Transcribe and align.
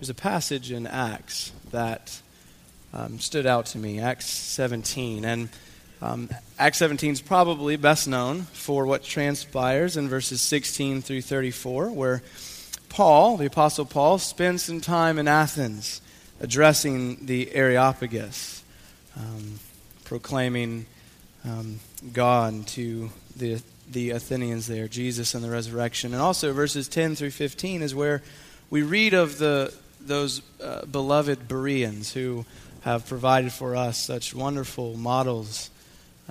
There's 0.00 0.08
a 0.08 0.14
passage 0.14 0.72
in 0.72 0.86
Acts 0.86 1.52
that 1.72 2.22
um, 2.94 3.18
stood 3.18 3.44
out 3.44 3.66
to 3.66 3.78
me, 3.78 4.00
Acts 4.00 4.24
17. 4.24 5.26
And 5.26 5.50
um, 6.00 6.30
Acts 6.58 6.78
17 6.78 7.12
is 7.12 7.20
probably 7.20 7.76
best 7.76 8.08
known 8.08 8.44
for 8.44 8.86
what 8.86 9.04
transpires 9.04 9.98
in 9.98 10.08
verses 10.08 10.40
16 10.40 11.02
through 11.02 11.20
34, 11.20 11.90
where 11.90 12.22
Paul, 12.88 13.36
the 13.36 13.44
Apostle 13.44 13.84
Paul, 13.84 14.16
spends 14.16 14.62
some 14.62 14.80
time 14.80 15.18
in 15.18 15.28
Athens 15.28 16.00
addressing 16.40 17.26
the 17.26 17.54
Areopagus, 17.54 18.64
um, 19.18 19.60
proclaiming 20.06 20.86
um, 21.44 21.78
God 22.10 22.66
to 22.68 23.10
the, 23.36 23.60
the 23.90 24.12
Athenians 24.12 24.66
there, 24.66 24.88
Jesus 24.88 25.34
and 25.34 25.44
the 25.44 25.50
resurrection. 25.50 26.14
And 26.14 26.22
also, 26.22 26.54
verses 26.54 26.88
10 26.88 27.16
through 27.16 27.32
15 27.32 27.82
is 27.82 27.94
where 27.94 28.22
we 28.70 28.82
read 28.82 29.12
of 29.12 29.36
the, 29.36 29.74
those 30.06 30.42
uh, 30.62 30.86
beloved 30.86 31.48
Bereans 31.48 32.12
who 32.12 32.44
have 32.82 33.06
provided 33.06 33.52
for 33.52 33.76
us 33.76 33.98
such 33.98 34.34
wonderful 34.34 34.96
models 34.96 35.70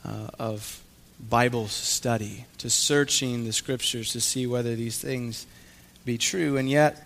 uh, 0.04 0.30
of 0.40 0.82
Bible 1.20 1.68
study, 1.68 2.46
to 2.60 2.70
searching 2.70 3.44
the 3.44 3.52
scriptures 3.52 4.14
to 4.14 4.22
see 4.22 4.48
whether 4.48 4.76
these 4.76 4.98
things 4.98 5.46
be 6.06 6.18
true. 6.18 6.56
And 6.56 6.70
yet, 6.70 7.06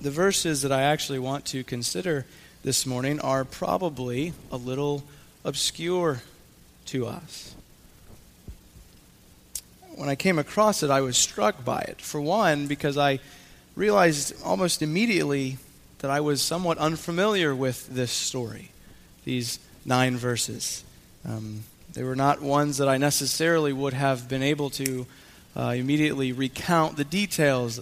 the 0.00 0.10
verses 0.10 0.62
that 0.62 0.72
I 0.72 0.82
actually 0.82 1.20
want 1.20 1.44
to 1.46 1.62
consider 1.62 2.26
this 2.64 2.84
morning 2.84 3.20
are 3.20 3.44
probably 3.44 4.32
a 4.50 4.56
little 4.56 5.04
obscure 5.44 6.22
to 6.86 7.06
us. 7.06 7.54
When 9.94 10.08
I 10.08 10.16
came 10.16 10.38
across 10.38 10.82
it, 10.82 10.90
I 10.90 11.00
was 11.00 11.16
struck 11.16 11.64
by 11.64 11.80
it. 11.82 12.00
For 12.00 12.20
one, 12.20 12.66
because 12.66 12.98
I 12.98 13.20
realized 13.76 14.34
almost 14.44 14.82
immediately 14.82 15.58
that 16.02 16.10
I 16.10 16.20
was 16.20 16.42
somewhat 16.42 16.78
unfamiliar 16.78 17.54
with 17.54 17.86
this 17.86 18.10
story, 18.10 18.70
these 19.24 19.60
nine 19.84 20.16
verses. 20.16 20.82
Um, 21.24 21.62
they 21.92 22.02
were 22.02 22.16
not 22.16 22.42
ones 22.42 22.78
that 22.78 22.88
I 22.88 22.98
necessarily 22.98 23.72
would 23.72 23.92
have 23.92 24.28
been 24.28 24.42
able 24.42 24.68
to 24.70 25.06
uh, 25.56 25.74
immediately 25.76 26.32
recount 26.32 26.96
the 26.96 27.04
details 27.04 27.80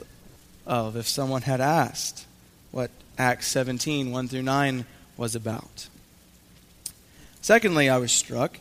of 0.66 0.96
if 0.96 1.08
someone 1.08 1.42
had 1.42 1.62
asked 1.62 2.26
what 2.70 2.90
Acts 3.16 3.48
17, 3.48 4.10
1 4.12 4.28
through 4.28 4.42
9 4.42 4.84
was 5.16 5.34
about. 5.34 5.88
Secondly, 7.40 7.88
I 7.88 7.96
was 7.96 8.12
struck 8.12 8.58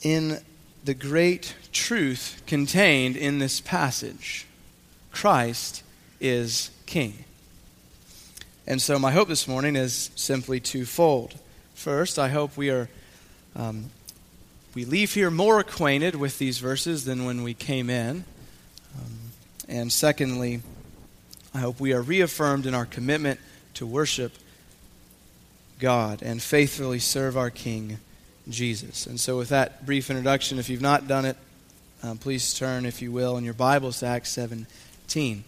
in 0.00 0.38
the 0.84 0.94
great 0.94 1.54
truth 1.70 2.42
contained 2.46 3.16
in 3.16 3.38
this 3.38 3.60
passage 3.60 4.46
Christ 5.12 5.82
is 6.22 6.70
King. 6.86 7.24
And 8.66 8.80
so, 8.80 8.98
my 8.98 9.10
hope 9.10 9.28
this 9.28 9.48
morning 9.48 9.74
is 9.74 10.10
simply 10.14 10.60
twofold. 10.60 11.34
First, 11.74 12.18
I 12.18 12.28
hope 12.28 12.56
we 12.56 12.70
are 12.70 12.88
um, 13.56 13.90
we 14.74 14.84
leave 14.86 15.12
here 15.12 15.30
more 15.30 15.58
acquainted 15.58 16.14
with 16.14 16.38
these 16.38 16.58
verses 16.58 17.04
than 17.04 17.26
when 17.26 17.42
we 17.42 17.52
came 17.52 17.90
in. 17.90 18.24
Um, 18.96 19.18
and 19.68 19.92
secondly, 19.92 20.62
I 21.52 21.58
hope 21.58 21.80
we 21.80 21.92
are 21.92 22.00
reaffirmed 22.00 22.64
in 22.64 22.74
our 22.74 22.86
commitment 22.86 23.40
to 23.74 23.86
worship 23.86 24.32
God 25.78 26.22
and 26.22 26.40
faithfully 26.40 27.00
serve 27.00 27.36
our 27.36 27.50
King, 27.50 27.98
Jesus. 28.48 29.06
And 29.06 29.18
so, 29.18 29.36
with 29.36 29.48
that 29.48 29.84
brief 29.84 30.08
introduction, 30.08 30.58
if 30.58 30.70
you've 30.70 30.80
not 30.80 31.08
done 31.08 31.24
it, 31.24 31.36
um, 32.04 32.16
please 32.16 32.54
turn, 32.54 32.86
if 32.86 33.02
you 33.02 33.10
will, 33.10 33.36
in 33.36 33.44
your 33.44 33.54
Bibles 33.54 34.00
to 34.00 34.06
Acts 34.06 34.30
17. 34.30 35.44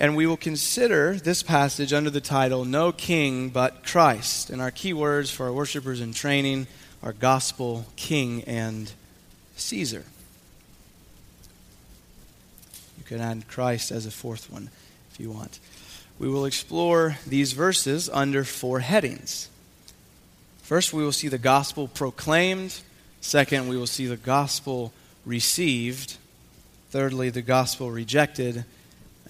And 0.00 0.16
we 0.16 0.26
will 0.26 0.38
consider 0.38 1.16
this 1.16 1.42
passage 1.42 1.92
under 1.92 2.08
the 2.08 2.22
title, 2.22 2.64
No 2.64 2.90
King 2.90 3.50
But 3.50 3.84
Christ. 3.84 4.48
And 4.48 4.62
our 4.62 4.70
key 4.70 4.94
words 4.94 5.30
for 5.30 5.44
our 5.44 5.52
worshipers 5.52 6.00
in 6.00 6.14
training 6.14 6.68
are 7.02 7.12
gospel, 7.12 7.84
king, 7.96 8.42
and 8.44 8.90
Caesar. 9.56 10.06
You 12.96 13.04
can 13.04 13.20
add 13.20 13.46
Christ 13.46 13.90
as 13.90 14.06
a 14.06 14.10
fourth 14.10 14.50
one 14.50 14.70
if 15.12 15.20
you 15.20 15.30
want. 15.30 15.60
We 16.18 16.30
will 16.30 16.46
explore 16.46 17.18
these 17.26 17.52
verses 17.52 18.08
under 18.08 18.42
four 18.42 18.80
headings. 18.80 19.50
First, 20.62 20.94
we 20.94 21.02
will 21.02 21.12
see 21.12 21.28
the 21.28 21.36
gospel 21.36 21.88
proclaimed. 21.88 22.80
Second, 23.20 23.68
we 23.68 23.76
will 23.76 23.86
see 23.86 24.06
the 24.06 24.16
gospel 24.16 24.94
received. 25.26 26.16
Thirdly, 26.88 27.28
the 27.28 27.42
gospel 27.42 27.90
rejected 27.90 28.64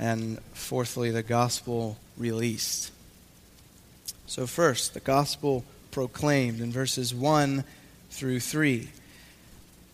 and 0.00 0.38
fourthly, 0.54 1.10
the 1.10 1.22
gospel 1.22 1.98
released. 2.16 2.90
So, 4.26 4.46
first, 4.46 4.94
the 4.94 5.00
gospel 5.00 5.62
proclaimed 5.90 6.60
in 6.60 6.72
verses 6.72 7.14
1 7.14 7.64
through 8.10 8.40
3. 8.40 8.88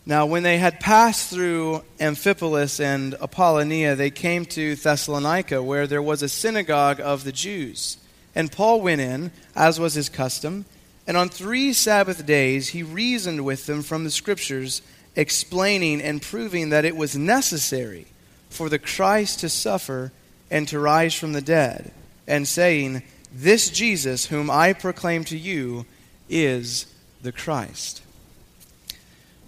Now, 0.05 0.25
when 0.25 0.43
they 0.43 0.59
had 0.59 0.79
passed 0.79 1.29
through 1.29 1.83
Amphipolis 1.99 2.79
and 2.79 3.15
Apollonia, 3.15 3.95
they 3.95 4.09
came 4.09 4.45
to 4.45 4.75
Thessalonica, 4.75 5.61
where 5.61 5.85
there 5.85 6.01
was 6.01 6.23
a 6.23 6.29
synagogue 6.29 7.01
of 7.01 7.25
the 7.25 7.33
Jews. 7.33 7.97
And 8.33 8.49
Paul 8.49 8.79
went 8.79 9.01
in, 9.01 9.31
as 9.57 9.77
was 9.77 9.95
his 9.95 10.07
custom, 10.07 10.63
and 11.05 11.17
on 11.17 11.27
three 11.27 11.73
Sabbath 11.73 12.25
days 12.25 12.69
he 12.69 12.81
reasoned 12.81 13.43
with 13.43 13.65
them 13.65 13.81
from 13.81 14.05
the 14.05 14.11
Scriptures, 14.11 14.81
explaining 15.17 16.01
and 16.01 16.21
proving 16.21 16.69
that 16.69 16.85
it 16.85 16.95
was 16.95 17.17
necessary 17.17 18.05
for 18.49 18.69
the 18.69 18.79
Christ 18.79 19.39
to 19.41 19.49
suffer 19.49 20.11
and 20.49 20.67
to 20.67 20.79
rise 20.79 21.13
from 21.13 21.33
the 21.33 21.41
dead, 21.41 21.91
and 22.27 22.47
saying, 22.47 23.03
This 23.33 23.69
Jesus, 23.69 24.27
whom 24.27 24.49
I 24.49 24.73
proclaim 24.73 25.23
to 25.25 25.37
you, 25.37 25.85
is 26.29 26.85
the 27.21 27.31
Christ. 27.31 28.01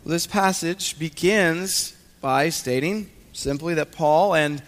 Well, 0.03 0.11
this 0.11 0.27
passage 0.27 0.99
begins 0.99 1.95
by 2.21 2.49
stating 2.49 3.09
simply 3.31 3.73
that 3.75 3.91
Paul 3.91 4.35
and 4.35 4.61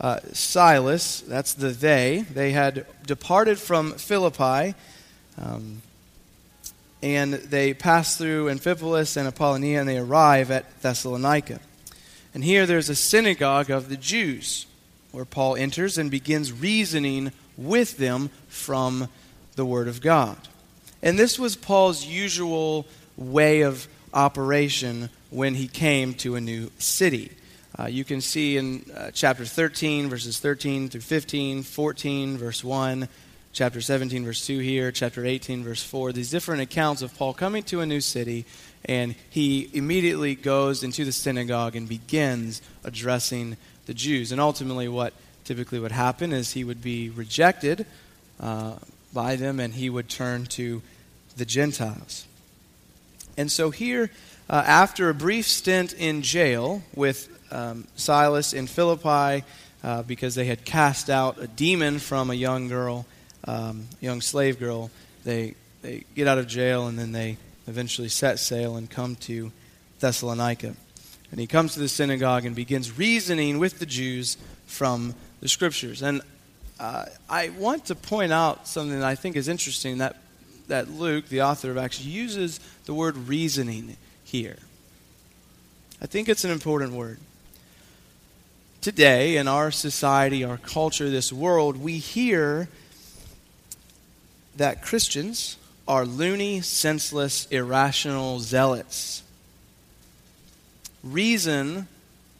uh, 0.00 0.20
Silas, 0.32 1.20
that's 1.22 1.54
the 1.54 1.68
they, 1.68 2.24
they 2.32 2.50
had 2.52 2.86
departed 3.06 3.58
from 3.58 3.92
Philippi. 3.92 4.74
Um, 5.40 5.82
and 7.02 7.34
they 7.34 7.74
pass 7.74 8.16
through 8.16 8.46
Amphipolis 8.46 9.16
and 9.16 9.28
Apollonia, 9.28 9.80
and 9.80 9.88
they 9.88 9.98
arrive 9.98 10.50
at 10.50 10.80
Thessalonica. 10.82 11.60
And 12.36 12.44
here 12.44 12.66
there's 12.66 12.90
a 12.90 12.94
synagogue 12.94 13.70
of 13.70 13.88
the 13.88 13.96
Jews 13.96 14.66
where 15.10 15.24
Paul 15.24 15.56
enters 15.56 15.96
and 15.96 16.10
begins 16.10 16.52
reasoning 16.52 17.32
with 17.56 17.96
them 17.96 18.28
from 18.46 19.08
the 19.54 19.64
Word 19.64 19.88
of 19.88 20.02
God. 20.02 20.36
And 21.02 21.18
this 21.18 21.38
was 21.38 21.56
Paul's 21.56 22.04
usual 22.04 22.86
way 23.16 23.62
of 23.62 23.88
operation 24.12 25.08
when 25.30 25.54
he 25.54 25.66
came 25.66 26.12
to 26.16 26.34
a 26.34 26.40
new 26.42 26.70
city. 26.76 27.32
Uh, 27.78 27.86
you 27.86 28.04
can 28.04 28.20
see 28.20 28.58
in 28.58 28.84
uh, 28.94 29.10
chapter 29.14 29.46
13, 29.46 30.10
verses 30.10 30.38
13 30.38 30.90
through 30.90 31.00
15, 31.00 31.62
14, 31.62 32.36
verse 32.36 32.62
1, 32.62 33.08
chapter 33.56 33.80
17, 33.80 34.22
verse 34.22 34.44
2 34.46 34.58
here, 34.58 34.92
chapter 34.92 35.24
18, 35.24 35.64
verse 35.64 35.82
4, 35.82 36.12
these 36.12 36.30
different 36.30 36.60
accounts 36.60 37.00
of 37.00 37.16
Paul 37.16 37.32
coming 37.32 37.62
to 37.62 37.80
a 37.80 37.86
new 37.86 38.02
city 38.02 38.44
and 38.84 39.14
he 39.30 39.70
immediately 39.72 40.34
goes 40.34 40.84
into 40.84 41.06
the 41.06 41.10
synagogue 41.10 41.74
and 41.74 41.88
begins 41.88 42.60
addressing 42.84 43.56
the 43.86 43.94
Jews. 43.94 44.30
And 44.30 44.42
ultimately, 44.42 44.88
what 44.88 45.14
typically 45.44 45.80
would 45.80 45.90
happen 45.90 46.34
is 46.34 46.52
he 46.52 46.64
would 46.64 46.82
be 46.82 47.08
rejected 47.08 47.86
uh, 48.38 48.74
by 49.14 49.36
them 49.36 49.58
and 49.58 49.72
he 49.72 49.88
would 49.88 50.10
turn 50.10 50.44
to 50.48 50.82
the 51.38 51.46
Gentiles. 51.46 52.26
And 53.38 53.50
so, 53.50 53.70
here, 53.70 54.10
uh, 54.50 54.64
after 54.66 55.08
a 55.08 55.14
brief 55.14 55.46
stint 55.46 55.94
in 55.94 56.20
jail 56.20 56.82
with 56.94 57.30
um, 57.50 57.86
Silas 57.96 58.52
in 58.52 58.66
Philippi, 58.66 59.46
uh, 59.82 60.02
because 60.02 60.34
they 60.34 60.44
had 60.44 60.66
cast 60.66 61.08
out 61.08 61.40
a 61.40 61.46
demon 61.46 62.00
from 62.00 62.30
a 62.30 62.34
young 62.34 62.68
girl, 62.68 63.06
um, 63.46 63.86
young 64.00 64.20
slave 64.20 64.58
girl, 64.58 64.90
they, 65.24 65.54
they 65.82 66.04
get 66.14 66.26
out 66.26 66.38
of 66.38 66.46
jail 66.46 66.86
and 66.88 66.98
then 66.98 67.12
they 67.12 67.36
eventually 67.66 68.08
set 68.08 68.38
sail 68.38 68.76
and 68.76 68.90
come 68.90 69.16
to 69.16 69.52
Thessalonica. 70.00 70.74
And 71.30 71.40
he 71.40 71.46
comes 71.46 71.74
to 71.74 71.80
the 71.80 71.88
synagogue 71.88 72.44
and 72.44 72.54
begins 72.54 72.96
reasoning 72.96 73.58
with 73.58 73.78
the 73.78 73.86
Jews 73.86 74.36
from 74.66 75.14
the 75.40 75.48
scriptures. 75.48 76.02
And 76.02 76.22
uh, 76.78 77.06
I 77.28 77.50
want 77.50 77.86
to 77.86 77.94
point 77.94 78.32
out 78.32 78.68
something 78.68 79.00
that 79.00 79.06
I 79.06 79.14
think 79.14 79.36
is 79.36 79.48
interesting 79.48 79.98
that, 79.98 80.16
that 80.68 80.90
Luke, 80.90 81.28
the 81.28 81.42
author 81.42 81.70
of 81.70 81.78
Acts, 81.78 82.04
uses 82.04 82.60
the 82.84 82.94
word 82.94 83.16
reasoning 83.16 83.96
here. 84.24 84.56
I 86.00 86.06
think 86.06 86.28
it's 86.28 86.44
an 86.44 86.50
important 86.50 86.92
word. 86.92 87.18
Today, 88.82 89.36
in 89.36 89.48
our 89.48 89.70
society, 89.70 90.44
our 90.44 90.58
culture, 90.58 91.10
this 91.10 91.32
world, 91.32 91.76
we 91.76 91.98
hear 91.98 92.68
that 94.56 94.82
Christians 94.82 95.56
are 95.86 96.04
loony, 96.04 96.60
senseless, 96.60 97.46
irrational 97.46 98.40
zealots. 98.40 99.22
Reason 101.02 101.86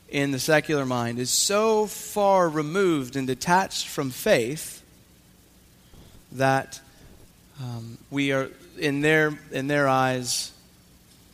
in 0.09 0.31
the 0.31 0.39
secular 0.39 0.87
mind 0.87 1.19
is 1.19 1.31
so 1.31 1.87
far 1.87 2.49
removed 2.49 3.17
and 3.17 3.27
detached 3.27 3.87
from 3.89 4.11
faith 4.11 4.83
that 6.33 6.81
um, 7.63 7.99
we 8.11 8.33
are, 8.33 8.51
in 8.79 9.01
their, 9.01 9.39
in 9.53 9.67
their 9.67 9.89
eyes, 9.89 10.53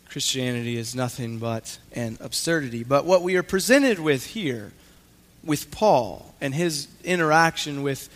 Christianity 0.08 0.76
is 0.76 0.94
nothing 0.94 1.38
but 1.38 1.78
an 1.92 2.18
absurdity. 2.20 2.84
But 2.84 3.06
what 3.06 3.22
we 3.22 3.36
are 3.36 3.42
presented 3.42 3.98
with 3.98 4.26
here, 4.26 4.72
with 5.42 5.70
Paul 5.70 6.34
and 6.40 6.54
his 6.54 6.86
interaction 7.02 7.82
with 7.82 8.08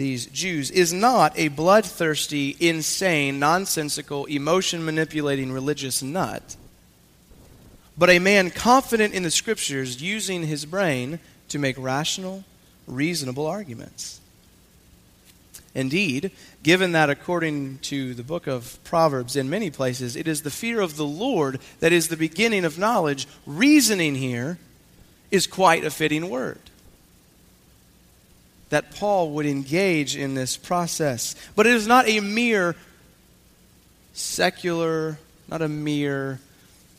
these 0.00 0.26
Jews, 0.26 0.70
is 0.70 0.94
not 0.94 1.38
a 1.38 1.48
bloodthirsty, 1.48 2.56
insane, 2.58 3.38
nonsensical, 3.38 4.24
emotion 4.24 4.82
manipulating 4.82 5.52
religious 5.52 6.02
nut, 6.02 6.56
but 7.98 8.08
a 8.08 8.18
man 8.18 8.50
confident 8.50 9.12
in 9.12 9.24
the 9.24 9.30
scriptures 9.30 10.00
using 10.00 10.44
his 10.46 10.64
brain 10.64 11.20
to 11.48 11.58
make 11.58 11.76
rational, 11.76 12.44
reasonable 12.86 13.46
arguments. 13.46 14.22
Indeed, 15.74 16.30
given 16.62 16.92
that 16.92 17.10
according 17.10 17.78
to 17.80 18.14
the 18.14 18.24
book 18.24 18.46
of 18.46 18.82
Proverbs, 18.84 19.36
in 19.36 19.50
many 19.50 19.70
places, 19.70 20.16
it 20.16 20.26
is 20.26 20.42
the 20.42 20.50
fear 20.50 20.80
of 20.80 20.96
the 20.96 21.04
Lord 21.04 21.60
that 21.80 21.92
is 21.92 22.08
the 22.08 22.16
beginning 22.16 22.64
of 22.64 22.78
knowledge, 22.78 23.28
reasoning 23.46 24.14
here 24.14 24.58
is 25.30 25.46
quite 25.46 25.84
a 25.84 25.90
fitting 25.90 26.30
word. 26.30 26.69
That 28.70 28.94
Paul 28.94 29.30
would 29.32 29.46
engage 29.46 30.16
in 30.16 30.34
this 30.34 30.56
process. 30.56 31.34
But 31.54 31.66
it 31.66 31.74
is 31.74 31.86
not 31.86 32.08
a 32.08 32.20
mere 32.20 32.76
secular, 34.12 35.18
not 35.48 35.62
a 35.62 35.68
mere 35.68 36.40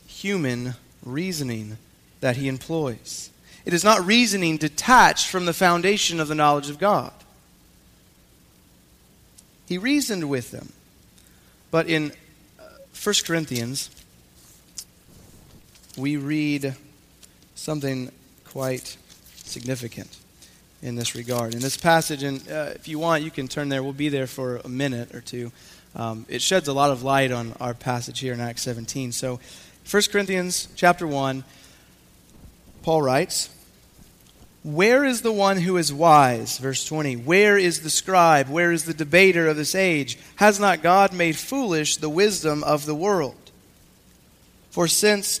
human 0.06 0.74
reasoning 1.04 1.78
that 2.20 2.36
he 2.36 2.48
employs. 2.48 3.30
It 3.64 3.74
is 3.74 3.84
not 3.84 4.04
reasoning 4.04 4.56
detached 4.56 5.28
from 5.28 5.46
the 5.46 5.52
foundation 5.52 6.20
of 6.20 6.28
the 6.28 6.34
knowledge 6.34 6.68
of 6.68 6.78
God. 6.78 7.12
He 9.66 9.78
reasoned 9.78 10.28
with 10.28 10.50
them. 10.50 10.72
But 11.70 11.88
in 11.88 12.12
1 12.12 12.14
uh, 12.60 13.12
Corinthians, 13.24 13.88
we 15.96 16.16
read 16.16 16.74
something 17.54 18.10
quite 18.44 18.96
significant 19.36 20.18
in 20.82 20.96
this 20.96 21.14
regard. 21.14 21.54
In 21.54 21.60
this 21.60 21.76
passage, 21.76 22.22
and 22.22 22.46
uh, 22.50 22.70
if 22.74 22.88
you 22.88 22.98
want, 22.98 23.22
you 23.22 23.30
can 23.30 23.48
turn 23.48 23.68
there. 23.68 23.82
We'll 23.82 23.92
be 23.92 24.08
there 24.08 24.26
for 24.26 24.56
a 24.58 24.68
minute 24.68 25.14
or 25.14 25.20
two. 25.20 25.52
Um, 25.94 26.26
it 26.28 26.42
sheds 26.42 26.68
a 26.68 26.72
lot 26.72 26.90
of 26.90 27.02
light 27.02 27.30
on 27.30 27.54
our 27.60 27.74
passage 27.74 28.18
here 28.18 28.34
in 28.34 28.40
Acts 28.40 28.62
17. 28.62 29.12
So, 29.12 29.40
1 29.90 30.02
Corinthians 30.10 30.68
chapter 30.74 31.06
1, 31.06 31.44
Paul 32.82 33.02
writes, 33.02 33.50
where 34.64 35.04
is 35.04 35.22
the 35.22 35.32
one 35.32 35.58
who 35.58 35.76
is 35.76 35.92
wise? 35.92 36.58
Verse 36.58 36.84
20. 36.84 37.16
Where 37.16 37.58
is 37.58 37.82
the 37.82 37.90
scribe? 37.90 38.48
Where 38.48 38.70
is 38.70 38.84
the 38.84 38.94
debater 38.94 39.48
of 39.48 39.56
this 39.56 39.74
age? 39.74 40.18
Has 40.36 40.60
not 40.60 40.82
God 40.82 41.12
made 41.12 41.36
foolish 41.36 41.96
the 41.96 42.08
wisdom 42.08 42.62
of 42.62 42.86
the 42.86 42.94
world? 42.94 43.34
For 44.70 44.86
since 44.86 45.40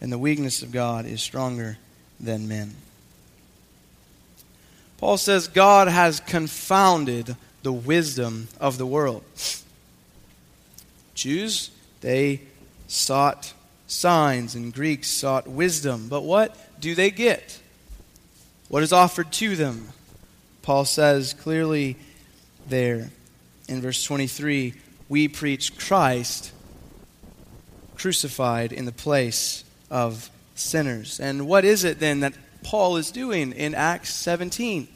and 0.00 0.12
the 0.12 0.18
weakness 0.18 0.62
of 0.62 0.72
God 0.72 1.06
is 1.06 1.22
stronger 1.22 1.78
than 2.20 2.48
men. 2.48 2.74
Paul 4.98 5.16
says 5.16 5.48
God 5.48 5.88
has 5.88 6.20
confounded 6.20 7.36
the 7.62 7.72
wisdom 7.72 8.48
of 8.60 8.78
the 8.78 8.86
world. 8.86 9.22
Jews, 11.14 11.70
they 12.00 12.42
sought 12.88 13.52
signs, 13.86 14.54
and 14.54 14.72
Greeks 14.72 15.08
sought 15.08 15.46
wisdom. 15.46 16.08
But 16.08 16.22
what 16.22 16.56
do 16.80 16.94
they 16.94 17.10
get? 17.10 17.60
what 18.68 18.82
is 18.82 18.92
offered 18.92 19.30
to 19.32 19.56
them. 19.56 19.88
Paul 20.62 20.84
says 20.84 21.34
clearly 21.34 21.96
there 22.66 23.10
in 23.68 23.80
verse 23.80 24.02
23 24.02 24.74
we 25.08 25.28
preach 25.28 25.76
Christ 25.76 26.52
crucified 27.94 28.72
in 28.72 28.84
the 28.84 28.92
place 28.92 29.63
of 29.90 30.30
sinners. 30.54 31.20
And 31.20 31.46
what 31.46 31.64
is 31.64 31.84
it 31.84 32.00
then 32.00 32.20
that 32.20 32.34
Paul 32.62 32.96
is 32.96 33.10
doing 33.10 33.52
in 33.52 33.74
Acts 33.74 34.12
17? 34.14 34.88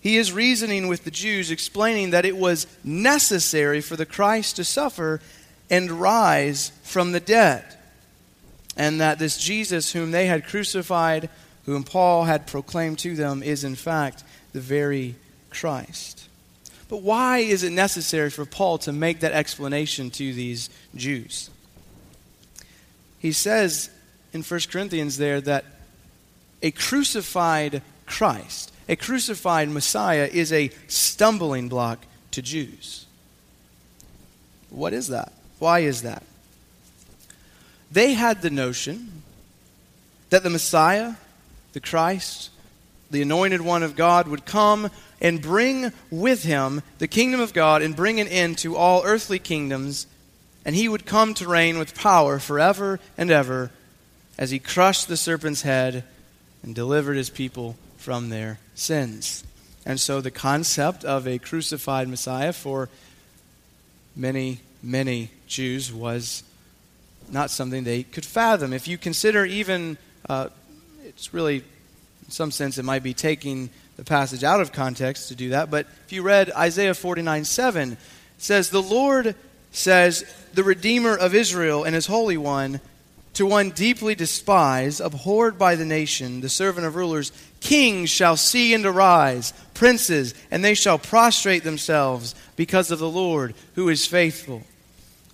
He 0.00 0.16
is 0.16 0.32
reasoning 0.32 0.88
with 0.88 1.04
the 1.04 1.10
Jews, 1.10 1.50
explaining 1.50 2.10
that 2.10 2.24
it 2.24 2.36
was 2.36 2.66
necessary 2.84 3.80
for 3.80 3.96
the 3.96 4.06
Christ 4.06 4.56
to 4.56 4.64
suffer 4.64 5.20
and 5.68 5.90
rise 5.90 6.72
from 6.82 7.12
the 7.12 7.20
dead. 7.20 7.64
And 8.76 9.00
that 9.00 9.18
this 9.18 9.38
Jesus, 9.38 9.92
whom 9.92 10.12
they 10.12 10.26
had 10.26 10.46
crucified, 10.46 11.28
whom 11.66 11.82
Paul 11.82 12.24
had 12.24 12.46
proclaimed 12.46 13.00
to 13.00 13.16
them, 13.16 13.42
is 13.42 13.64
in 13.64 13.74
fact 13.74 14.22
the 14.52 14.60
very 14.60 15.16
Christ. 15.50 16.28
But 16.88 17.02
why 17.02 17.38
is 17.38 17.64
it 17.64 17.72
necessary 17.72 18.30
for 18.30 18.46
Paul 18.46 18.78
to 18.78 18.92
make 18.92 19.20
that 19.20 19.32
explanation 19.32 20.10
to 20.12 20.32
these 20.32 20.70
Jews? 20.94 21.50
He 23.18 23.32
says 23.32 23.90
in 24.32 24.42
1 24.42 24.60
Corinthians 24.70 25.18
there 25.18 25.40
that 25.40 25.64
a 26.62 26.70
crucified 26.70 27.82
Christ, 28.06 28.72
a 28.88 28.96
crucified 28.96 29.68
Messiah, 29.68 30.28
is 30.32 30.52
a 30.52 30.70
stumbling 30.86 31.68
block 31.68 32.04
to 32.32 32.42
Jews. 32.42 33.06
What 34.70 34.92
is 34.92 35.08
that? 35.08 35.32
Why 35.58 35.80
is 35.80 36.02
that? 36.02 36.22
They 37.90 38.14
had 38.14 38.42
the 38.42 38.50
notion 38.50 39.22
that 40.30 40.42
the 40.42 40.50
Messiah 40.50 41.14
the 41.72 41.80
Christ, 41.80 42.50
the 43.10 43.22
anointed 43.22 43.60
one 43.60 43.82
of 43.82 43.96
God, 43.96 44.28
would 44.28 44.44
come 44.44 44.90
and 45.20 45.40
bring 45.40 45.92
with 46.10 46.42
him 46.42 46.82
the 46.98 47.08
kingdom 47.08 47.40
of 47.40 47.52
God 47.52 47.82
and 47.82 47.94
bring 47.94 48.20
an 48.20 48.28
end 48.28 48.58
to 48.58 48.76
all 48.76 49.02
earthly 49.04 49.38
kingdoms, 49.38 50.06
and 50.68 50.76
he 50.76 50.86
would 50.86 51.06
come 51.06 51.32
to 51.32 51.48
reign 51.48 51.78
with 51.78 51.94
power 51.94 52.38
forever 52.38 53.00
and 53.16 53.30
ever 53.30 53.70
as 54.36 54.50
he 54.50 54.58
crushed 54.58 55.08
the 55.08 55.16
serpent's 55.16 55.62
head 55.62 56.04
and 56.62 56.74
delivered 56.74 57.16
his 57.16 57.30
people 57.30 57.74
from 57.96 58.28
their 58.28 58.58
sins. 58.74 59.44
And 59.86 59.98
so 59.98 60.20
the 60.20 60.30
concept 60.30 61.06
of 61.06 61.26
a 61.26 61.38
crucified 61.38 62.06
Messiah 62.06 62.52
for 62.52 62.90
many, 64.14 64.60
many 64.82 65.30
Jews 65.46 65.90
was 65.90 66.42
not 67.30 67.48
something 67.48 67.84
they 67.84 68.02
could 68.02 68.26
fathom. 68.26 68.74
If 68.74 68.86
you 68.86 68.98
consider 68.98 69.46
even 69.46 69.96
uh, 70.28 70.50
it's 71.06 71.32
really, 71.32 71.64
in 72.26 72.30
some 72.30 72.50
sense, 72.50 72.76
it 72.76 72.84
might 72.84 73.02
be 73.02 73.14
taking 73.14 73.70
the 73.96 74.04
passage 74.04 74.44
out 74.44 74.60
of 74.60 74.72
context 74.72 75.28
to 75.28 75.34
do 75.34 75.48
that. 75.48 75.70
But 75.70 75.86
if 76.04 76.12
you 76.12 76.20
read 76.20 76.50
Isaiah 76.50 76.92
49 76.92 77.46
7, 77.46 77.92
it 77.92 77.98
says, 78.36 78.68
The 78.68 78.82
Lord 78.82 79.34
says, 79.72 80.24
The 80.54 80.64
Redeemer 80.64 81.16
of 81.16 81.34
Israel 81.34 81.84
and 81.84 81.94
his 81.94 82.06
Holy 82.06 82.36
One, 82.36 82.80
to 83.34 83.46
one 83.46 83.70
deeply 83.70 84.14
despised, 84.14 85.00
abhorred 85.00 85.58
by 85.58 85.76
the 85.76 85.84
nation, 85.84 86.40
the 86.40 86.48
servant 86.48 86.86
of 86.86 86.96
rulers, 86.96 87.30
kings 87.60 88.10
shall 88.10 88.36
see 88.36 88.74
and 88.74 88.84
arise, 88.84 89.52
princes, 89.74 90.34
and 90.50 90.64
they 90.64 90.74
shall 90.74 90.98
prostrate 90.98 91.62
themselves 91.62 92.34
because 92.56 92.90
of 92.90 92.98
the 92.98 93.08
Lord 93.08 93.54
who 93.74 93.88
is 93.88 94.06
faithful, 94.06 94.62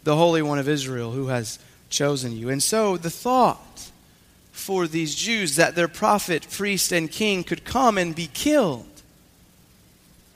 the 0.02 0.16
Holy 0.16 0.42
One 0.42 0.58
of 0.58 0.68
Israel 0.68 1.12
who 1.12 1.28
has 1.28 1.58
chosen 1.88 2.36
you. 2.36 2.50
And 2.50 2.62
so 2.62 2.96
the 2.96 3.10
thought 3.10 3.90
for 4.52 4.86
these 4.86 5.14
Jews 5.14 5.56
that 5.56 5.74
their 5.74 5.88
prophet, 5.88 6.46
priest, 6.50 6.92
and 6.92 7.10
king 7.10 7.42
could 7.42 7.64
come 7.64 7.98
and 7.98 8.14
be 8.14 8.28
killed. 8.28 8.86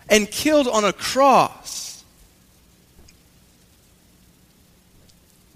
And 0.08 0.30
killed 0.30 0.68
on 0.68 0.84
a 0.84 0.92
cross 0.92 1.87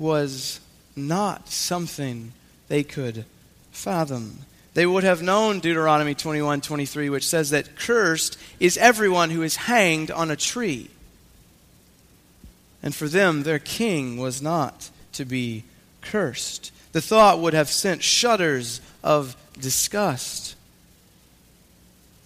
was 0.03 0.61
not 0.97 1.49
something 1.49 2.33
they 2.69 2.83
could 2.83 3.25
fathom. 3.71 4.39
They 4.75 4.85
would 4.85 5.05
have 5.05 5.23
known 5.23 5.61
Deuteronomy 5.61 6.15
21 6.15 6.61
23, 6.61 7.09
which 7.09 7.27
says 7.27 7.51
that 7.51 7.77
cursed 7.77 8.37
is 8.59 8.77
everyone 8.77 9.31
who 9.31 9.43
is 9.43 9.57
hanged 9.57 10.11
on 10.11 10.31
a 10.31 10.37
tree. 10.37 10.91
And 12.83 12.95
for 12.95 13.07
them, 13.07 13.45
their 13.45 13.61
king 13.61 14.17
was 14.17 14.43
not 14.43 14.91
to 15.13 15.25
be 15.25 15.65
cursed. 16.01 16.73
The 16.93 17.01
thought 17.01 17.39
would 17.39 17.55
have 17.55 17.69
sent 17.69 18.03
shudders 18.03 18.81
of 19.05 19.37
disgust 19.59 20.57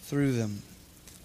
through 0.05 0.33
them. 0.33 0.63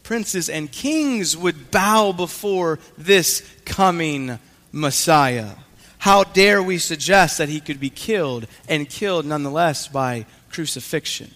Princes 0.03 0.49
and 0.49 0.69
kings 0.69 1.37
would 1.37 1.71
bow 1.71 2.11
before 2.11 2.79
this 2.97 3.47
coming 3.63 4.37
Messiah. 4.73 5.51
How 6.01 6.23
dare 6.23 6.63
we 6.63 6.79
suggest 6.79 7.37
that 7.37 7.47
he 7.47 7.59
could 7.59 7.79
be 7.79 7.91
killed 7.91 8.47
and 8.67 8.89
killed 8.89 9.23
nonetheless 9.23 9.87
by 9.87 10.25
crucifixion? 10.49 11.29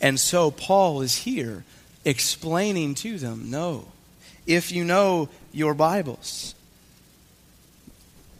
And 0.00 0.18
so 0.18 0.50
Paul 0.50 1.02
is 1.02 1.16
here 1.16 1.64
explaining 2.02 2.94
to 2.94 3.18
them 3.18 3.50
no, 3.50 3.88
if 4.46 4.72
you 4.72 4.84
know 4.84 5.28
your 5.52 5.74
Bibles, 5.74 6.54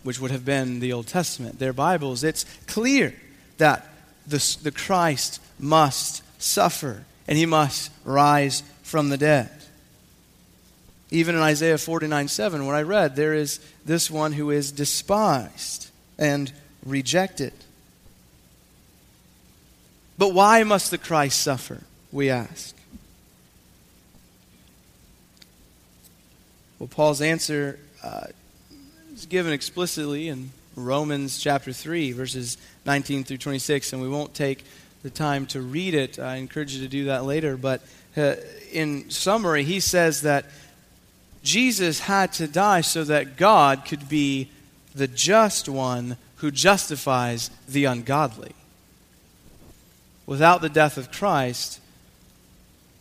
which 0.03 0.19
would 0.19 0.31
have 0.31 0.47
been 0.47 0.81
the 0.81 0.95
Old 0.95 1.09
Testament, 1.09 1.59
their 1.59 1.75
Bibles, 1.75 2.25
it's 2.25 2.47
clear 2.67 3.13
that 3.59 3.87
the, 4.27 4.57
the 4.63 4.73
Christ 4.73 5.43
must 5.59 6.23
suffer 6.41 7.05
and 7.29 7.37
he 7.37 7.45
must 7.45 7.91
rise 8.07 8.63
from 8.83 9.11
the 9.11 9.19
dead. 9.19 9.51
Even 11.13 11.35
in 11.35 11.43
Isaiah 11.43 11.77
49 11.77 12.27
7, 12.27 12.65
what 12.65 12.75
I 12.75 12.83
read, 12.83 13.17
there 13.17 13.35
is 13.35 13.61
this 13.85 14.11
one 14.11 14.33
who 14.33 14.51
is 14.51 14.73
despised 14.73 15.91
and 16.19 16.51
rejected. 16.87 17.53
But 20.17 20.33
why 20.33 20.63
must 20.65 20.91
the 20.91 20.97
Christ 20.97 21.43
suffer? 21.43 21.83
We 22.13 22.31
ask. 22.31 22.75
Well, 26.79 26.89
Paul's 26.89 27.21
answer 27.21 27.79
uh, 28.03 28.29
is 29.13 29.27
given 29.27 29.53
explicitly 29.53 30.29
in 30.29 30.51
Romans 30.77 31.39
chapter 31.39 31.75
3, 31.75 32.13
verses 32.13 32.57
19 32.87 33.25
through 33.25 33.37
26, 33.37 33.93
and 33.93 34.01
we 34.01 34.09
won't 34.09 34.33
take 34.33 34.65
the 35.03 35.11
time 35.11 35.45
to 35.49 35.61
read 35.61 35.93
it. 35.93 36.19
I 36.19 36.37
encourage 36.37 36.75
you 36.75 36.81
to 36.81 36.89
do 36.89 37.05
that 37.05 37.25
later. 37.25 37.59
But 37.59 37.83
uh, 38.17 38.37
in 38.73 39.11
summary, 39.11 39.65
he 39.65 39.79
says 39.79 40.23
that 40.23 40.47
Jesus 41.43 42.01
had 42.01 42.33
to 42.35 42.47
die 42.47 42.83
so 42.83 43.05
that 43.05 43.37
God 43.37 43.85
could 43.85 44.09
be 44.09 44.51
the 44.95 45.09
just 45.09 45.69
one 45.69 46.17
who 46.37 46.51
justifies 46.51 47.51
the 47.69 47.85
ungodly. 47.85 48.53
Without 50.27 50.61
the 50.61 50.69
death 50.69 50.97
of 50.97 51.11
Christ, 51.11 51.81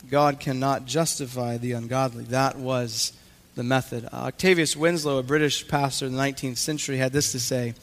God 0.10 0.40
cannot 0.40 0.86
justify 0.86 1.58
the 1.58 1.74
ungodly. 1.74 2.24
That 2.26 2.58
was 2.58 3.14
the 3.56 3.64
method. 3.64 4.06
Uh, 4.06 4.28
Octavius 4.28 4.76
Winslow, 4.76 5.20
a 5.20 5.24
British 5.24 5.68
pastor 5.68 6.06
in 6.06 6.14
the 6.14 6.22
19th 6.22 6.58
century, 6.58 6.98
had 6.98 7.14
this 7.14 7.32
to 7.32 7.40
say 7.40 7.74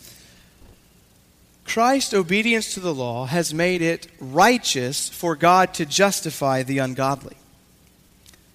Christ's 1.64 2.14
obedience 2.14 2.74
to 2.74 2.80
the 2.80 2.94
law 2.94 3.26
has 3.26 3.52
made 3.52 3.82
it 3.82 4.08
righteous 4.18 5.08
for 5.08 5.36
God 5.36 5.74
to 5.74 5.84
justify 5.84 6.62
the 6.62 6.78
ungodly. 6.78 7.36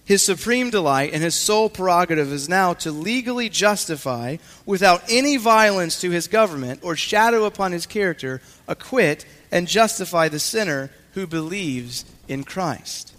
His 0.04 0.22
supreme 0.22 0.68
delight 0.68 1.14
and 1.14 1.22
his 1.22 1.34
sole 1.34 1.70
prerogative 1.70 2.30
is 2.30 2.48
now 2.48 2.74
to 2.74 2.92
legally 2.92 3.48
justify, 3.48 4.36
without 4.66 5.02
any 5.08 5.38
violence 5.38 6.00
to 6.02 6.10
his 6.10 6.28
government 6.28 6.80
or 6.82 6.94
shadow 6.94 7.44
upon 7.44 7.72
his 7.72 7.86
character, 7.86 8.42
acquit 8.68 9.24
and 9.50 9.66
justify 9.66 10.28
the 10.28 10.38
sinner 10.38 10.90
who 11.12 11.26
believes 11.26 12.04
in 12.28 12.44
Christ. 12.44 13.14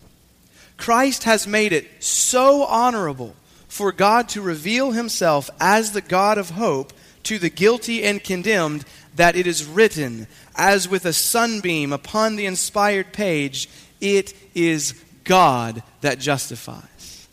Christ 0.78 1.24
has 1.24 1.48
made 1.48 1.74
it 1.74 2.04
so 2.04 2.64
honorable 2.66 3.36
for 3.68 3.92
God 3.92 4.30
to 4.30 4.42
reveal 4.42 4.92
himself 4.92 5.50
as 5.60 5.92
the 5.92 6.02
God 6.02 6.38
of 6.38 6.52
hope 6.52 6.94
to 7.24 7.40
the 7.40 7.50
guilty 7.50 8.04
and 8.04 8.24
condemned 8.24 8.86
that 9.16 9.36
it 9.36 9.48
is 9.48 9.66
written, 9.66 10.28
as 10.56 10.88
with 10.88 11.06
a 11.06 11.14
sunbeam 11.14 11.92
upon 11.92 12.36
the 12.36 12.46
inspired 12.46 13.12
page, 13.12 13.70
it 14.00 14.34
is 14.54 14.94
God 15.26 15.84
that 16.02 16.20
justifies. 16.20 17.28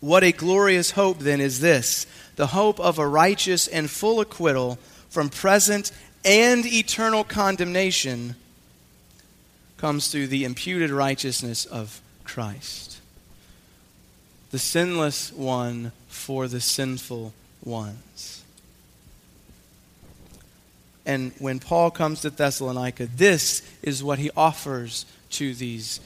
What 0.00 0.22
a 0.22 0.32
glorious 0.32 0.92
hope, 0.92 1.18
then, 1.18 1.40
is 1.40 1.60
this 1.60 2.06
the 2.36 2.48
hope 2.48 2.80
of 2.80 2.98
a 2.98 3.06
righteous 3.06 3.66
and 3.66 3.90
full 3.90 4.20
acquittal 4.20 4.78
from 5.10 5.28
present 5.28 5.92
and 6.24 6.64
eternal 6.64 7.24
condemnation 7.24 8.36
comes 9.76 10.08
through 10.08 10.26
the 10.26 10.44
imputed 10.44 10.90
righteousness 10.90 11.64
of 11.64 12.00
Christ, 12.24 12.98
the 14.50 14.58
sinless 14.58 15.32
one 15.32 15.92
for 16.08 16.48
the 16.48 16.60
sinful 16.60 17.32
ones. 17.64 18.44
And 21.06 21.32
when 21.38 21.58
Paul 21.58 21.90
comes 21.90 22.20
to 22.20 22.30
Thessalonica, 22.30 23.06
this 23.06 23.62
is 23.82 24.04
what 24.04 24.18
he 24.18 24.30
offers 24.36 25.06
to 25.30 25.54
these 25.54 26.00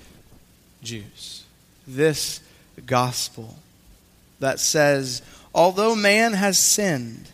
Jews. 0.84 1.44
This 1.86 2.40
gospel 2.86 3.56
that 4.40 4.60
says, 4.60 5.22
although 5.54 5.94
man 5.94 6.32
has 6.34 6.58
sinned 6.58 7.30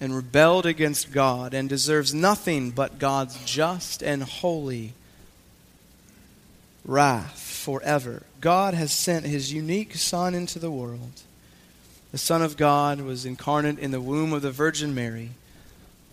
and 0.00 0.14
rebelled 0.14 0.66
against 0.66 1.12
God 1.12 1.54
and 1.54 1.68
deserves 1.68 2.14
nothing 2.14 2.70
but 2.70 2.98
God's 2.98 3.42
just 3.44 4.02
and 4.02 4.22
holy 4.22 4.92
wrath 6.84 7.40
forever, 7.40 8.22
God 8.40 8.74
has 8.74 8.92
sent 8.92 9.26
his 9.26 9.52
unique 9.52 9.96
Son 9.96 10.34
into 10.34 10.58
the 10.58 10.70
world. 10.70 11.22
The 12.12 12.18
Son 12.18 12.42
of 12.42 12.56
God 12.56 13.00
was 13.00 13.26
incarnate 13.26 13.78
in 13.78 13.90
the 13.90 14.00
womb 14.00 14.32
of 14.32 14.42
the 14.42 14.50
Virgin 14.50 14.94
Mary 14.94 15.30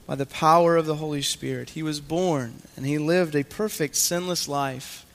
by 0.05 0.15
the 0.15 0.25
power 0.25 0.77
of 0.77 0.85
the 0.85 0.95
Holy 0.95 1.21
Spirit. 1.21 1.71
He 1.71 1.83
was 1.83 1.99
born 1.99 2.61
and 2.77 2.85
he 2.85 2.97
lived 2.97 3.35
a 3.35 3.43
perfect, 3.43 3.95
sinless 3.95 4.47
life 4.47 5.05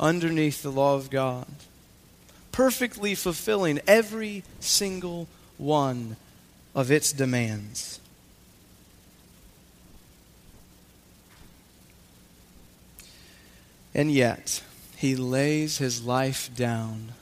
underneath 0.00 0.62
the 0.62 0.72
law 0.72 0.94
of 0.94 1.10
God, 1.10 1.46
perfectly 2.50 3.14
fulfilling 3.14 3.80
every 3.86 4.42
single 4.60 5.28
one 5.58 6.16
of 6.74 6.90
its 6.90 7.12
demands. 7.12 8.00
And 13.94 14.10
yet, 14.10 14.62
he 14.96 15.14
lays 15.16 15.78
his 15.78 16.02
life 16.02 16.50
down. 16.56 17.12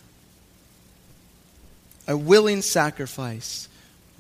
A 2.07 2.17
willing 2.17 2.63
sacrifice 2.63 3.69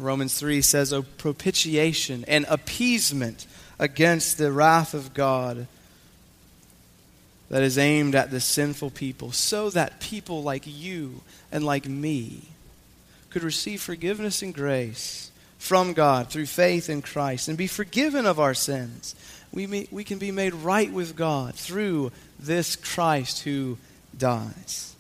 Romans 0.00 0.38
3 0.38 0.62
says, 0.62 0.92
a 0.92 1.02
propitiation 1.02 2.25
and 2.26 2.47
appeasement 2.49 3.47
against 3.78 4.38
the 4.38 4.52
wrath 4.52 4.95
of 4.95 5.14
God 5.14 5.66
that 7.49 7.62
is 7.62 7.78
aimed 7.78 8.14
at 8.14 8.30
the 8.30 8.40
sinful 8.40 8.90
people, 8.90 9.33
so 9.33 9.71
that 9.71 10.00
people 10.00 10.42
like 10.42 10.62
you 10.66 11.21
and 11.50 11.64
like 11.64 11.88
me 11.88 12.42
could 13.30 13.42
receive 13.42 13.80
forgiveness 13.80 14.42
and 14.42 14.54
grace 14.54 15.30
from 15.59 15.92
God 15.92 16.28
through 16.28 16.47
faith 16.47 16.88
in 16.88 17.02
Christ 17.02 17.49
and 17.49 17.59
be 17.59 17.66
forgiven 17.66 18.25
of 18.25 18.40
our 18.40 18.54
sins. 18.54 19.14
We, 19.52 19.66
may, 19.66 19.88
we 19.90 20.04
can 20.04 20.19
be 20.19 20.30
made 20.30 20.54
right 20.54 20.92
with 20.92 21.16
God 21.16 21.54
through 21.54 22.12
this 22.38 22.76
Christ 22.76 23.42
who 23.42 23.78
dies. 24.16 24.95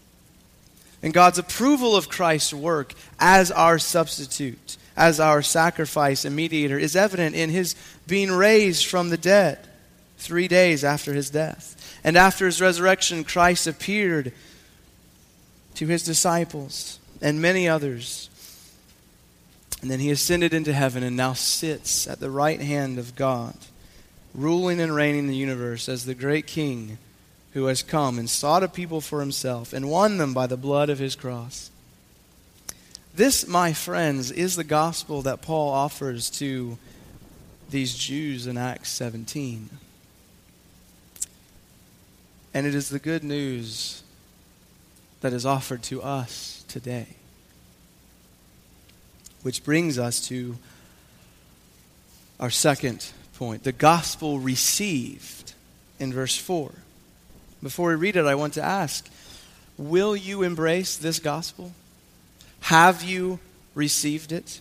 And 1.02 1.14
God's 1.14 1.38
approval 1.38 1.96
of 1.96 2.08
Christ's 2.08 2.52
work 2.52 2.94
as 3.18 3.50
our 3.50 3.78
substitute 3.78 4.76
as 5.00 5.18
our 5.18 5.40
sacrifice 5.40 6.26
and 6.26 6.36
mediator 6.36 6.78
is 6.78 6.94
evident 6.94 7.34
in 7.34 7.48
his 7.48 7.74
being 8.06 8.30
raised 8.30 8.84
from 8.84 9.08
the 9.08 9.16
dead 9.16 9.58
three 10.18 10.46
days 10.46 10.84
after 10.84 11.14
his 11.14 11.30
death. 11.30 11.98
And 12.04 12.18
after 12.18 12.44
his 12.44 12.60
resurrection, 12.60 13.24
Christ 13.24 13.66
appeared 13.66 14.34
to 15.76 15.86
his 15.86 16.02
disciples 16.02 16.98
and 17.22 17.40
many 17.40 17.66
others. 17.66 18.28
And 19.80 19.90
then 19.90 20.00
he 20.00 20.10
ascended 20.10 20.52
into 20.52 20.74
heaven 20.74 21.02
and 21.02 21.16
now 21.16 21.32
sits 21.32 22.06
at 22.06 22.20
the 22.20 22.30
right 22.30 22.60
hand 22.60 22.98
of 22.98 23.16
God, 23.16 23.56
ruling 24.34 24.82
and 24.82 24.94
reigning 24.94 25.28
the 25.28 25.34
universe 25.34 25.88
as 25.88 26.04
the 26.04 26.14
great 26.14 26.46
king 26.46 26.98
who 27.54 27.64
has 27.64 27.82
come 27.82 28.18
and 28.18 28.28
sought 28.28 28.62
a 28.62 28.68
people 28.68 29.00
for 29.00 29.20
himself 29.20 29.72
and 29.72 29.90
won 29.90 30.18
them 30.18 30.34
by 30.34 30.46
the 30.46 30.58
blood 30.58 30.90
of 30.90 30.98
his 30.98 31.16
cross. 31.16 31.69
This, 33.14 33.46
my 33.46 33.72
friends, 33.72 34.30
is 34.30 34.56
the 34.56 34.64
gospel 34.64 35.22
that 35.22 35.42
Paul 35.42 35.70
offers 35.70 36.30
to 36.30 36.78
these 37.70 37.94
Jews 37.94 38.46
in 38.46 38.56
Acts 38.56 38.90
17. 38.90 39.70
And 42.54 42.66
it 42.66 42.74
is 42.74 42.88
the 42.88 42.98
good 42.98 43.24
news 43.24 44.02
that 45.20 45.32
is 45.32 45.44
offered 45.44 45.82
to 45.84 46.02
us 46.02 46.64
today. 46.68 47.06
Which 49.42 49.64
brings 49.64 49.98
us 49.98 50.26
to 50.28 50.56
our 52.38 52.50
second 52.50 53.10
point 53.34 53.64
the 53.64 53.72
gospel 53.72 54.38
received 54.38 55.54
in 55.98 56.12
verse 56.12 56.36
4. 56.36 56.72
Before 57.62 57.90
we 57.90 57.94
read 57.94 58.16
it, 58.16 58.24
I 58.26 58.34
want 58.34 58.54
to 58.54 58.62
ask 58.62 59.08
Will 59.76 60.14
you 60.14 60.42
embrace 60.42 60.96
this 60.96 61.18
gospel? 61.18 61.72
Have 62.70 63.02
you 63.02 63.40
received 63.74 64.30
it? 64.30 64.60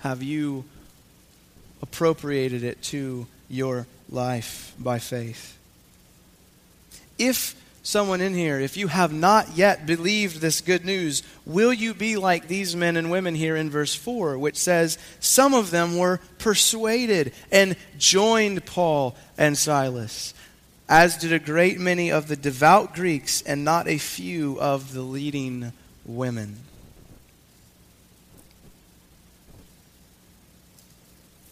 Have 0.00 0.22
you 0.22 0.64
appropriated 1.82 2.62
it 2.62 2.82
to 2.82 3.26
your 3.48 3.86
life 4.10 4.74
by 4.78 4.98
faith. 4.98 5.56
If 7.18 7.54
someone 7.82 8.20
in 8.20 8.34
here, 8.34 8.60
if 8.60 8.76
you 8.76 8.88
have 8.88 9.12
not 9.12 9.56
yet 9.56 9.86
believed 9.86 10.40
this 10.40 10.60
good 10.60 10.84
news, 10.84 11.22
will 11.46 11.72
you 11.72 11.94
be 11.94 12.16
like 12.16 12.46
these 12.46 12.76
men 12.76 12.96
and 12.96 13.10
women 13.10 13.34
here 13.34 13.56
in 13.56 13.70
verse 13.70 13.94
4, 13.94 14.38
which 14.38 14.56
says, 14.56 14.98
Some 15.18 15.54
of 15.54 15.70
them 15.70 15.96
were 15.96 16.20
persuaded 16.38 17.32
and 17.50 17.76
joined 17.98 18.66
Paul 18.66 19.16
and 19.38 19.56
Silas, 19.56 20.34
as 20.88 21.16
did 21.16 21.32
a 21.32 21.38
great 21.38 21.80
many 21.80 22.12
of 22.12 22.28
the 22.28 22.36
devout 22.36 22.94
Greeks 22.94 23.42
and 23.42 23.64
not 23.64 23.88
a 23.88 23.98
few 23.98 24.60
of 24.60 24.92
the 24.92 25.02
leading 25.02 25.72
women. 26.16 26.58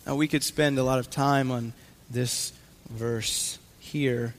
Now, 0.07 0.17
we 0.17 0.29
could 0.29 0.43
spend 0.43 0.79
a 0.79 0.83
lot 0.83 0.99
of 0.99 1.11
time 1.11 1.51
on 1.51 1.75
this 2.11 2.53
verse 2.89 3.59
here, 3.79 4.35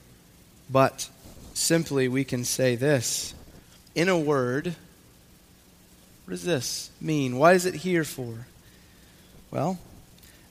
but 0.70 1.10
simply 1.54 2.08
we 2.08 2.24
can 2.24 2.44
say 2.44 2.76
this. 2.76 3.34
In 3.94 4.10
a 4.10 4.18
word, 4.18 4.76
what 6.26 6.32
does 6.32 6.44
this 6.44 6.90
mean? 7.00 7.38
Why 7.38 7.54
is 7.54 7.66
it 7.66 7.76
here 7.76 8.04
for? 8.04 8.48
Well, 9.52 9.78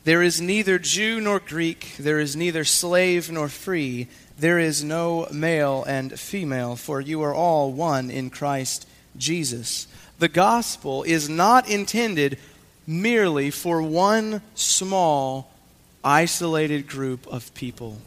there 0.04 0.22
is 0.22 0.40
neither 0.40 0.78
Jew 0.78 1.20
nor 1.20 1.40
Greek, 1.40 1.96
there 1.98 2.18
is 2.18 2.36
neither 2.36 2.64
slave 2.64 3.30
nor 3.30 3.48
free, 3.48 4.08
there 4.38 4.58
is 4.58 4.84
no 4.84 5.26
male 5.32 5.84
and 5.84 6.18
female, 6.18 6.76
for 6.76 7.00
you 7.00 7.22
are 7.22 7.34
all 7.34 7.72
one 7.72 8.10
in 8.10 8.30
Christ 8.30 8.88
Jesus. 9.18 9.86
The 10.18 10.28
gospel 10.28 11.02
is 11.02 11.28
not 11.28 11.68
intended 11.68 12.38
merely 12.86 13.50
for 13.50 13.82
one 13.82 14.40
small, 14.54 15.50
isolated 16.02 16.88
group 16.88 17.26
of 17.26 17.52
people. 17.54 17.98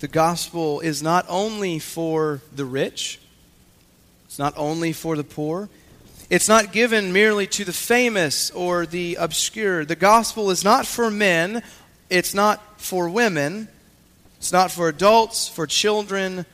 The 0.00 0.08
gospel 0.08 0.80
is 0.80 1.02
not 1.02 1.26
only 1.28 1.78
for 1.78 2.40
the 2.54 2.64
rich, 2.64 3.20
it's 4.26 4.38
not 4.38 4.54
only 4.56 4.92
for 4.92 5.14
the 5.14 5.24
poor, 5.24 5.68
it's 6.30 6.48
not 6.48 6.72
given 6.72 7.12
merely 7.12 7.46
to 7.48 7.64
the 7.64 7.72
famous 7.72 8.50
or 8.52 8.86
the 8.86 9.16
obscure. 9.16 9.84
The 9.84 9.96
gospel 9.96 10.50
is 10.50 10.64
not 10.64 10.86
for 10.86 11.10
men, 11.10 11.62
it's 12.08 12.34
not 12.34 12.80
for 12.80 13.10
women, 13.10 13.68
it's 14.40 14.52
not 14.52 14.70
for 14.70 14.88
adults, 14.88 15.48
for 15.48 15.66
children, 15.66 16.46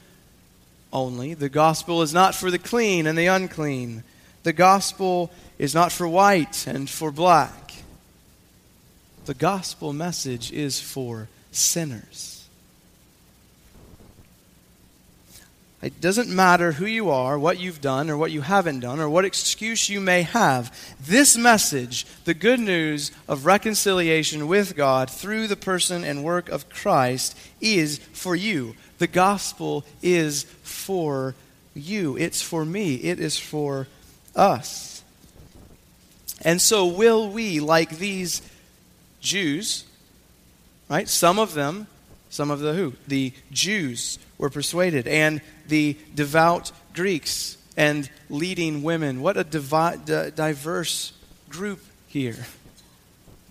only. 0.92 1.34
The 1.34 1.48
gospel 1.48 2.02
is 2.02 2.12
not 2.12 2.34
for 2.34 2.50
the 2.50 2.58
clean 2.58 3.06
and 3.06 3.16
the 3.16 3.26
unclean. 3.26 4.02
The 4.42 4.52
gospel 4.52 5.30
is 5.56 5.72
not 5.72 5.92
for 5.92 6.08
white 6.08 6.66
and 6.66 6.90
for 6.90 7.12
black. 7.12 7.74
The 9.26 9.34
gospel 9.34 9.92
message 9.92 10.50
is 10.50 10.80
for 10.80 11.28
sinners. 11.52 12.35
It 15.82 16.00
doesn't 16.00 16.28
matter 16.28 16.72
who 16.72 16.86
you 16.86 17.10
are, 17.10 17.38
what 17.38 17.60
you've 17.60 17.82
done, 17.82 18.08
or 18.08 18.16
what 18.16 18.30
you 18.30 18.40
haven't 18.40 18.80
done, 18.80 18.98
or 18.98 19.10
what 19.10 19.26
excuse 19.26 19.90
you 19.90 20.00
may 20.00 20.22
have. 20.22 20.74
This 20.98 21.36
message, 21.36 22.06
the 22.24 22.34
good 22.34 22.60
news 22.60 23.12
of 23.28 23.44
reconciliation 23.44 24.48
with 24.48 24.74
God 24.74 25.10
through 25.10 25.48
the 25.48 25.56
person 25.56 26.02
and 26.02 26.24
work 26.24 26.48
of 26.48 26.70
Christ, 26.70 27.36
is 27.60 27.98
for 28.14 28.34
you. 28.34 28.74
The 28.98 29.06
gospel 29.06 29.84
is 30.00 30.44
for 30.62 31.34
you. 31.74 32.16
It's 32.16 32.40
for 32.40 32.64
me. 32.64 32.94
It 32.94 33.20
is 33.20 33.38
for 33.38 33.86
us. 34.34 35.02
And 36.40 36.60
so, 36.60 36.86
will 36.86 37.28
we, 37.28 37.60
like 37.60 37.98
these 37.98 38.40
Jews, 39.20 39.84
right? 40.88 41.08
Some 41.08 41.38
of 41.38 41.54
them, 41.54 41.86
some 42.36 42.50
of 42.50 42.60
the 42.60 42.74
who? 42.74 42.92
The 43.08 43.32
Jews 43.50 44.18
were 44.36 44.50
persuaded, 44.50 45.08
and 45.08 45.40
the 45.68 45.96
devout 46.14 46.70
Greeks 46.94 47.56
and 47.76 48.08
leading 48.28 48.82
women. 48.82 49.22
What 49.22 49.38
a 49.38 49.44
divi- 49.44 49.98
di- 50.04 50.30
diverse 50.30 51.12
group 51.48 51.80
here. 52.08 52.46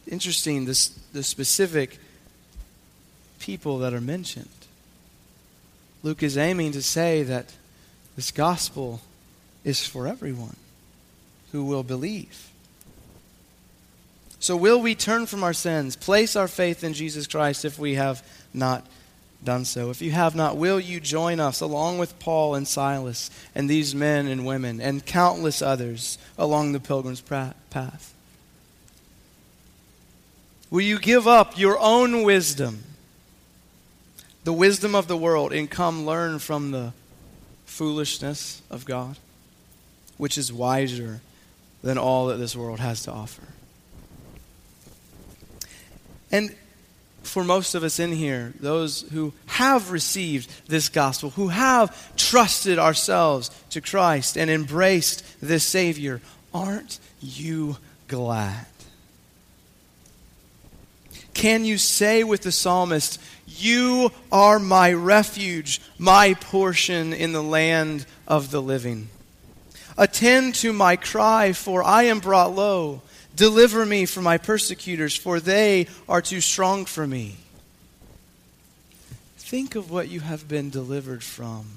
Interesting, 0.07 0.65
this, 0.65 0.89
the 1.13 1.23
specific 1.23 1.97
people 3.39 3.79
that 3.79 3.93
are 3.93 4.01
mentioned. 4.01 4.49
Luke 6.03 6.21
is 6.21 6.37
aiming 6.37 6.71
to 6.73 6.83
say 6.83 7.23
that 7.23 7.53
this 8.15 8.29
gospel 8.29 9.01
is 9.63 9.85
for 9.85 10.07
everyone 10.07 10.55
who 11.51 11.65
will 11.65 11.83
believe. 11.83 12.51
So, 14.45 14.55
will 14.55 14.79
we 14.79 14.93
turn 14.93 15.25
from 15.25 15.43
our 15.43 15.53
sins, 15.53 15.95
place 15.95 16.35
our 16.35 16.47
faith 16.47 16.83
in 16.83 16.93
Jesus 16.93 17.25
Christ 17.25 17.65
if 17.65 17.79
we 17.79 17.95
have 17.95 18.23
not 18.53 18.85
done 19.43 19.65
so? 19.65 19.89
If 19.89 20.03
you 20.03 20.11
have 20.11 20.35
not, 20.35 20.55
will 20.55 20.79
you 20.79 20.99
join 20.99 21.39
us 21.39 21.61
along 21.61 21.97
with 21.97 22.19
Paul 22.19 22.53
and 22.53 22.67
Silas 22.67 23.31
and 23.55 23.67
these 23.67 23.95
men 23.95 24.27
and 24.27 24.45
women 24.45 24.79
and 24.79 25.03
countless 25.03 25.63
others 25.63 26.19
along 26.37 26.73
the 26.73 26.79
pilgrim's 26.79 27.21
path? 27.21 28.13
Will 30.69 30.81
you 30.81 30.99
give 30.99 31.27
up 31.27 31.57
your 31.57 31.79
own 31.79 32.21
wisdom? 32.21 32.83
the 34.43 34.53
wisdom 34.53 34.93
of 34.93 35.07
the 35.07 35.17
world 35.17 35.53
and 35.53 35.71
come 35.71 36.05
learn 36.05 36.37
from 36.37 36.69
the 36.69 36.93
foolishness 37.65 38.61
of 38.69 38.85
God, 38.85 39.17
which 40.17 40.37
is 40.37 40.53
wiser 40.53 41.21
than 41.81 41.97
all 41.97 42.27
that 42.27 42.37
this 42.37 42.55
world 42.55 42.79
has 42.79 43.01
to 43.01 43.11
offer. 43.11 43.41
And 46.35 46.53
for 47.23 47.45
most 47.45 47.75
of 47.75 47.83
us 47.85 47.97
in 47.97 48.11
here, 48.11 48.53
those 48.59 49.03
who 49.13 49.31
have 49.45 49.91
received 49.91 50.51
this 50.67 50.89
gospel, 50.89 51.29
who 51.29 51.47
have 51.47 52.13
trusted 52.17 52.77
ourselves 52.77 53.51
to 53.69 53.79
Christ 53.79 54.37
and 54.37 54.51
embraced 54.51 55.23
this 55.39 55.63
Savior, 55.63 56.19
aren't 56.53 56.99
you 57.21 57.77
glad? 58.09 58.65
Can 61.33 61.63
you 61.63 61.77
say 61.77 62.25
with 62.25 62.41
the 62.41 62.51
psalmist, 62.51 63.17
You 63.47 64.11
are 64.29 64.59
my 64.59 64.91
refuge, 64.91 65.81
my 65.97 66.33
portion 66.33 67.13
in 67.13 67.31
the 67.31 67.43
land 67.43 68.05
of 68.27 68.51
the 68.51 68.61
living? 68.61 69.07
Attend 69.97 70.55
to 70.55 70.73
my 70.73 70.97
cry, 70.97 71.53
for 71.53 71.81
I 71.81 72.03
am 72.03 72.19
brought 72.19 72.53
low. 72.53 73.01
Deliver 73.35 73.85
me 73.85 74.05
from 74.05 74.23
my 74.23 74.37
persecutors, 74.37 75.15
for 75.15 75.39
they 75.39 75.87
are 76.07 76.21
too 76.21 76.41
strong 76.41 76.85
for 76.85 77.05
me. 77.05 77.35
Think 79.37 79.75
of 79.75 79.91
what 79.91 80.07
you 80.09 80.21
have 80.21 80.47
been 80.47 80.69
delivered 80.69 81.23
from, 81.23 81.67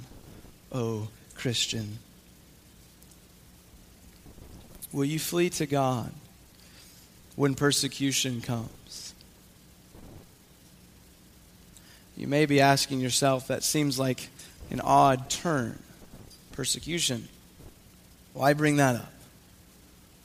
O 0.72 1.08
Christian. 1.34 1.98
Will 4.92 5.04
you 5.04 5.18
flee 5.18 5.50
to 5.50 5.66
God 5.66 6.12
when 7.36 7.54
persecution 7.54 8.40
comes? 8.40 9.12
You 12.16 12.26
may 12.26 12.46
be 12.46 12.60
asking 12.60 13.00
yourself, 13.00 13.48
that 13.48 13.62
seems 13.62 13.98
like 13.98 14.28
an 14.70 14.80
odd 14.80 15.28
turn. 15.30 15.78
Persecution. 16.52 17.28
Why 18.32 18.54
bring 18.54 18.76
that 18.76 18.96
up? 18.96 19.12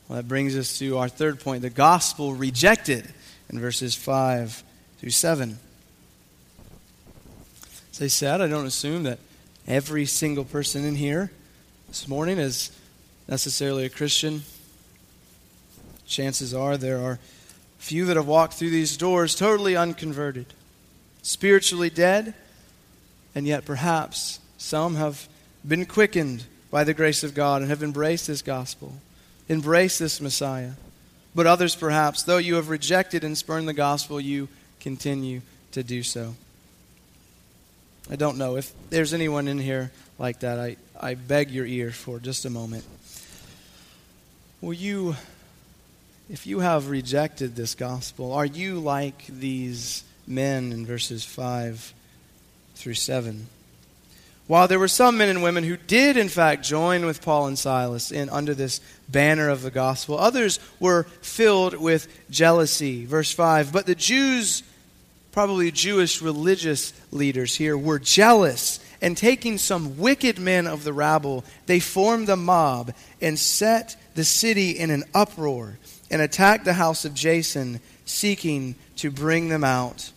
Well, 0.08 0.18
that 0.18 0.28
brings 0.28 0.58
us 0.58 0.78
to 0.80 0.98
our 0.98 1.10
third 1.10 1.40
point 1.40 1.62
the 1.62 1.70
gospel 1.70 2.34
rejected 2.34 3.08
in 3.50 3.60
verses 3.60 3.96
5 3.96 4.64
through 5.00 5.10
7. 5.10 5.58
As 7.92 8.02
I 8.02 8.08
said, 8.08 8.42
I 8.42 8.48
don't 8.48 8.66
assume 8.66 9.04
that 9.04 9.20
every 9.68 10.06
single 10.06 10.46
person 10.46 10.84
in 10.84 10.96
here 10.96 11.32
this 11.88 12.08
morning 12.08 12.38
is 12.38 12.72
necessarily 13.28 13.86
a 13.86 13.90
Christian. 13.90 14.44
Chances 16.06 16.54
are 16.54 16.76
there 16.78 17.00
are 17.00 17.20
few 17.78 18.06
that 18.06 18.18
have 18.18 18.28
walked 18.28 18.54
through 18.54 18.72
these 18.72 18.98
doors 18.98 19.36
totally 19.36 19.76
unconverted 19.76 20.48
spiritually 21.24 21.90
dead, 21.90 22.34
and 23.34 23.48
yet 23.48 23.66
perhaps 23.66 24.40
some 24.58 24.96
have 24.96 25.28
been 25.66 25.86
quickened 25.86 26.44
by 26.70 26.84
the 26.84 26.94
grace 26.94 27.24
of 27.24 27.34
God 27.34 27.62
and 27.62 27.72
have 27.72 27.82
embraced 27.82 28.28
this 28.28 28.42
gospel, 28.42 28.94
embraced 29.50 30.00
this 30.00 30.22
Messiah. 30.22 30.72
But 31.36 31.48
others, 31.48 31.76
perhaps, 31.76 32.24
though 32.24 32.38
you 32.38 32.56
have 32.56 32.70
rejected 32.70 33.24
and 33.24 33.38
spurned 33.38 33.68
the 33.68 33.74
gospel, 33.74 34.22
you 34.22 34.48
continue 34.80 35.42
to 35.72 35.84
do 35.84 36.04
so. 36.04 36.36
I 38.12 38.16
don't 38.16 38.38
know 38.38 38.58
if 38.58 38.72
there's 38.90 39.14
anyone 39.14 39.48
in 39.48 39.58
here 39.58 39.92
like 40.20 40.42
that. 40.42 40.60
I, 40.60 40.78
I 41.00 41.16
beg 41.16 41.52
your 41.52 41.66
ear 41.66 41.92
for 41.92 42.20
just 42.20 42.46
a 42.46 42.50
moment. 42.50 42.86
Will 44.62 44.74
you, 44.74 45.16
if 46.30 46.46
you 46.46 46.60
have 46.60 46.90
rejected 46.90 47.56
this 47.56 47.76
gospel, 47.76 48.34
are 48.34 48.46
you 48.46 48.80
like 48.80 49.26
these 49.28 50.04
men 50.28 50.72
in 50.72 50.86
verses 50.86 51.26
5 51.26 51.94
through 52.76 52.94
7? 52.94 53.48
While 54.48 54.68
there 54.68 54.80
were 54.80 54.90
some 54.90 55.18
men 55.18 55.30
and 55.30 55.42
women 55.42 55.64
who 55.64 55.78
did, 55.78 56.18
in 56.18 56.28
fact, 56.28 56.66
join 56.66 57.06
with 57.06 57.22
Paul 57.22 57.48
and 57.48 57.58
Silas 57.58 58.12
in, 58.12 58.30
under 58.30 58.54
this 58.54 58.82
banner 59.08 59.50
of 59.50 59.62
the 59.62 59.72
gospel, 59.72 60.18
others 60.18 60.60
were 60.80 61.04
filled 61.22 61.76
with 61.76 62.08
jealousy. 62.30 63.06
Verse 63.06 63.32
5 63.32 63.72
But 63.72 63.86
the 63.86 63.96
Jews, 63.96 64.64
probably 65.32 65.72
Jewish 65.72 66.22
religious 66.22 66.92
leaders 67.12 67.56
here, 67.56 67.78
were 67.78 68.00
jealous, 68.00 68.82
and 69.02 69.16
taking 69.16 69.58
some 69.58 69.98
wicked 69.98 70.40
men 70.40 70.68
of 70.68 70.84
the 70.84 70.94
rabble, 70.94 71.46
they 71.66 71.80
formed 71.80 72.28
a 72.28 72.36
mob 72.36 72.94
and 73.22 73.40
set 73.40 73.96
the 74.16 74.26
city 74.26 74.72
in 74.72 74.90
an 74.90 75.06
uproar 75.14 75.78
and 76.12 76.22
attacked 76.22 76.66
the 76.66 76.74
house 76.74 77.06
of 77.06 77.14
Jason, 77.14 77.80
seeking 78.06 78.76
to 78.98 79.10
bring 79.10 79.48
them 79.48 79.64
out 79.64 80.12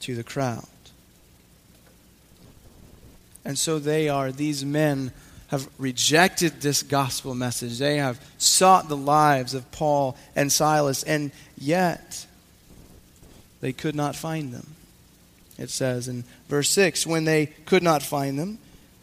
to 0.00 0.14
the 0.14 0.24
crowd. 0.24 0.66
And 3.44 3.58
so 3.58 3.78
they 3.78 4.08
are, 4.08 4.32
these 4.32 4.64
men 4.64 5.12
have 5.48 5.68
rejected 5.78 6.60
this 6.60 6.82
gospel 6.82 7.34
message. 7.34 7.78
They 7.78 7.98
have 7.98 8.20
sought 8.38 8.88
the 8.88 8.96
lives 8.96 9.54
of 9.54 9.70
Paul 9.70 10.16
and 10.34 10.50
Silas, 10.50 11.02
and 11.02 11.30
yet 11.58 12.26
they 13.60 13.72
could 13.72 13.94
not 13.94 14.16
find 14.16 14.52
them. 14.52 14.74
It 15.58 15.70
says 15.70 16.08
in 16.08 16.24
verse 16.48 16.70
6 16.70 17.06
when 17.06 17.24
they 17.24 17.46
could 17.46 17.82
not 17.82 18.02
find 18.02 18.38
them, 18.38 18.58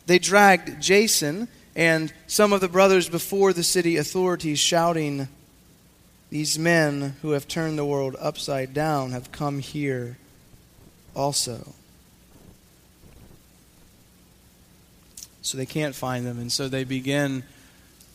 they 0.07 0.19
dragged 0.19 0.81
Jason 0.81 1.47
and 1.75 2.11
some 2.27 2.51
of 2.51 2.61
the 2.61 2.67
brothers 2.67 3.07
before 3.07 3.53
the 3.53 3.63
city 3.63 3.97
authorities, 3.97 4.59
shouting, 4.59 5.29
These 6.29 6.59
men 6.59 7.15
who 7.21 7.31
have 7.31 7.47
turned 7.47 7.77
the 7.77 7.85
world 7.85 8.15
upside 8.19 8.73
down 8.73 9.11
have 9.11 9.31
come 9.31 9.59
here 9.59 10.17
also. 11.15 11.73
So 15.41 15.57
they 15.57 15.65
can't 15.65 15.95
find 15.95 16.25
them, 16.25 16.39
and 16.39 16.51
so 16.51 16.67
they 16.67 16.83
begin 16.83 17.43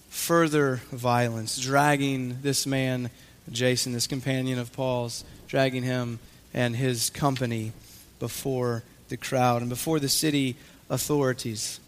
further 0.09 0.81
violence, 0.93 1.59
dragging 1.59 2.39
this 2.43 2.67
man, 2.67 3.11
Jason, 3.51 3.93
this 3.93 4.07
companion 4.07 4.59
of 4.59 4.73
Paul's, 4.73 5.25
dragging 5.49 5.83
him 5.83 6.19
and 6.55 6.75
his 6.75 7.11
company 7.11 7.73
before 8.19 8.83
the 9.09 9.17
crowd 9.17 9.61
and 9.61 9.69
before 9.69 10.01
the 10.01 10.09
city 10.09 10.57
authorities. 10.89 11.81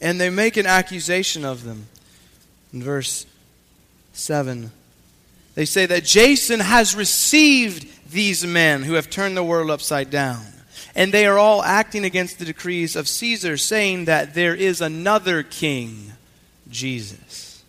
And 0.00 0.20
they 0.20 0.30
make 0.30 0.56
an 0.56 0.66
accusation 0.66 1.44
of 1.44 1.64
them. 1.64 1.86
In 2.72 2.82
verse 2.82 3.26
7, 4.12 4.70
they 5.54 5.64
say 5.64 5.86
that 5.86 6.04
Jason 6.04 6.60
has 6.60 6.94
received 6.94 8.10
these 8.10 8.44
men 8.44 8.82
who 8.82 8.94
have 8.94 9.10
turned 9.10 9.36
the 9.36 9.44
world 9.44 9.70
upside 9.70 10.10
down. 10.10 10.44
And 10.96 11.12
they 11.12 11.26
are 11.26 11.38
all 11.38 11.62
acting 11.62 12.06
against 12.06 12.38
the 12.38 12.46
decrees 12.46 12.96
of 12.96 13.06
Caesar, 13.06 13.58
saying 13.58 14.06
that 14.06 14.32
there 14.32 14.54
is 14.54 14.80
another 14.80 15.42
king, 15.42 16.14
Jesus. 16.70 17.62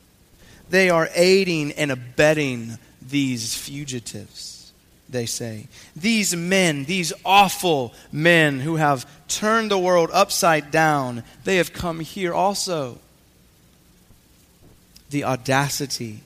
They 0.70 0.90
are 0.90 1.10
aiding 1.14 1.74
and 1.74 1.92
abetting 1.92 2.78
these 3.02 3.54
fugitives, 3.54 4.72
they 5.10 5.26
say. 5.26 5.68
These 5.94 6.38
men, 6.38 6.86
these 6.86 7.12
awful 7.26 7.94
men 8.14 8.62
who 8.62 8.78
have 8.78 9.06
turned 9.28 9.72
the 9.72 9.78
world 9.78 10.10
upside 10.14 10.72
down, 10.72 11.24
they 11.44 11.58
have 11.58 11.74
come 11.74 12.00
here 12.00 12.34
also. 12.34 12.98
The 15.10 15.26
audacity 15.26 16.22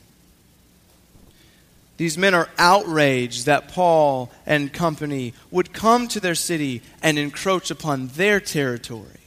these 2.01 2.17
men 2.17 2.33
are 2.33 2.49
outraged 2.57 3.45
that 3.45 3.67
Paul 3.67 4.31
and 4.47 4.73
company 4.73 5.35
would 5.51 5.71
come 5.71 6.07
to 6.07 6.19
their 6.19 6.33
city 6.33 6.81
and 7.03 7.19
encroach 7.19 7.69
upon 7.69 8.07
their 8.07 8.39
territory, 8.39 9.19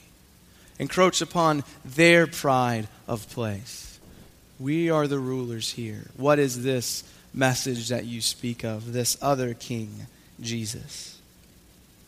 encroach 0.80 1.20
upon 1.20 1.62
their 1.84 2.26
pride 2.26 2.88
of 3.06 3.30
place. 3.30 4.00
We 4.58 4.90
are 4.90 5.06
the 5.06 5.20
rulers 5.20 5.70
here. 5.70 6.10
What 6.16 6.40
is 6.40 6.64
this 6.64 7.04
message 7.32 7.90
that 7.90 8.06
you 8.06 8.20
speak 8.20 8.64
of, 8.64 8.92
this 8.92 9.16
other 9.22 9.54
king, 9.54 10.08
Jesus? 10.40 11.16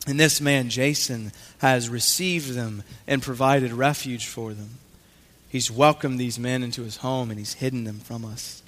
And 0.08 0.18
this 0.18 0.40
man, 0.40 0.68
Jason, 0.68 1.30
has 1.58 1.88
received 1.88 2.54
them 2.54 2.82
and 3.06 3.22
provided 3.22 3.70
refuge 3.70 4.26
for 4.26 4.52
them. 4.52 4.70
He's 5.48 5.70
welcomed 5.70 6.18
these 6.18 6.40
men 6.40 6.64
into 6.64 6.82
his 6.82 6.96
home 6.96 7.30
and 7.30 7.38
he's 7.38 7.54
hidden 7.54 7.84
them 7.84 8.00
from 8.00 8.24
us. 8.24 8.64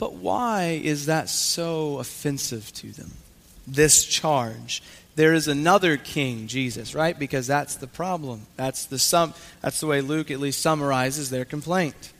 But 0.00 0.14
why 0.14 0.80
is 0.82 1.06
that 1.06 1.28
so 1.28 1.98
offensive 1.98 2.72
to 2.72 2.90
them? 2.90 3.12
This 3.66 4.06
charge. 4.06 4.82
There 5.14 5.34
is 5.34 5.46
another 5.46 5.98
king, 5.98 6.46
Jesus, 6.46 6.94
right? 6.94 7.16
Because 7.16 7.46
that's 7.46 7.76
the 7.76 7.86
problem. 7.86 8.46
That's 8.56 8.86
the 8.86 8.98
sum 8.98 9.34
that's 9.60 9.78
the 9.78 9.86
way 9.86 10.00
Luke 10.00 10.30
at 10.30 10.40
least 10.40 10.62
summarizes 10.62 11.28
their 11.28 11.44
complaint. 11.44 12.14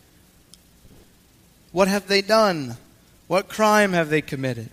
What 1.73 1.89
have 1.89 2.07
they 2.07 2.21
done? 2.21 2.77
What 3.29 3.49
crime 3.49 3.95
have 3.95 4.11
they 4.11 4.21
committed? 4.21 4.71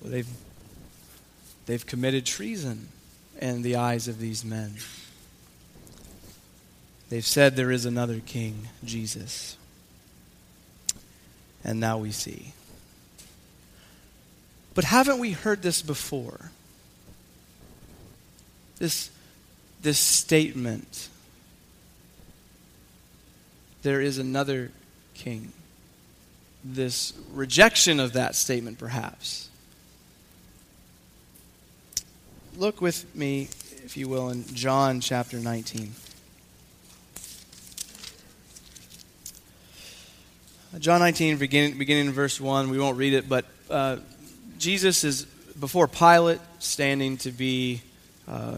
Well, 0.00 0.12
they've, 0.12 0.28
they've 1.66 1.84
committed 1.84 2.24
treason 2.24 2.88
in 3.38 3.60
the 3.60 3.76
eyes 3.76 4.08
of 4.08 4.18
these 4.18 4.44
men. 4.46 4.76
They've 7.08 7.24
said 7.24 7.54
there 7.54 7.70
is 7.70 7.84
another 7.84 8.20
king, 8.20 8.68
Jesus. 8.84 9.56
And 11.62 11.78
now 11.78 11.98
we 11.98 12.10
see. 12.10 12.52
But 14.74 14.84
haven't 14.84 15.18
we 15.18 15.32
heard 15.32 15.62
this 15.62 15.82
before? 15.82 16.50
This, 18.78 19.10
this 19.82 19.98
statement 19.98 21.08
there 23.86 24.00
is 24.00 24.18
another 24.18 24.72
king. 25.14 25.52
This 26.64 27.12
rejection 27.32 28.00
of 28.00 28.14
that 28.14 28.34
statement, 28.34 28.80
perhaps. 28.80 29.48
Look 32.56 32.80
with 32.80 33.14
me, 33.14 33.42
if 33.84 33.96
you 33.96 34.08
will, 34.08 34.28
in 34.30 34.44
John 34.46 35.00
chapter 35.00 35.38
19. 35.38 35.92
John 40.78 41.00
19, 41.00 41.38
beginning, 41.38 41.78
beginning 41.78 42.08
in 42.08 42.12
verse 42.12 42.38
1. 42.38 42.68
We 42.68 42.78
won't 42.78 42.98
read 42.98 43.14
it, 43.14 43.28
but 43.30 43.46
uh, 43.70 43.96
Jesus 44.58 45.04
is 45.04 45.24
before 45.58 45.88
Pilate, 45.88 46.40
standing 46.58 47.16
to 47.18 47.30
be, 47.30 47.80
uh, 48.28 48.56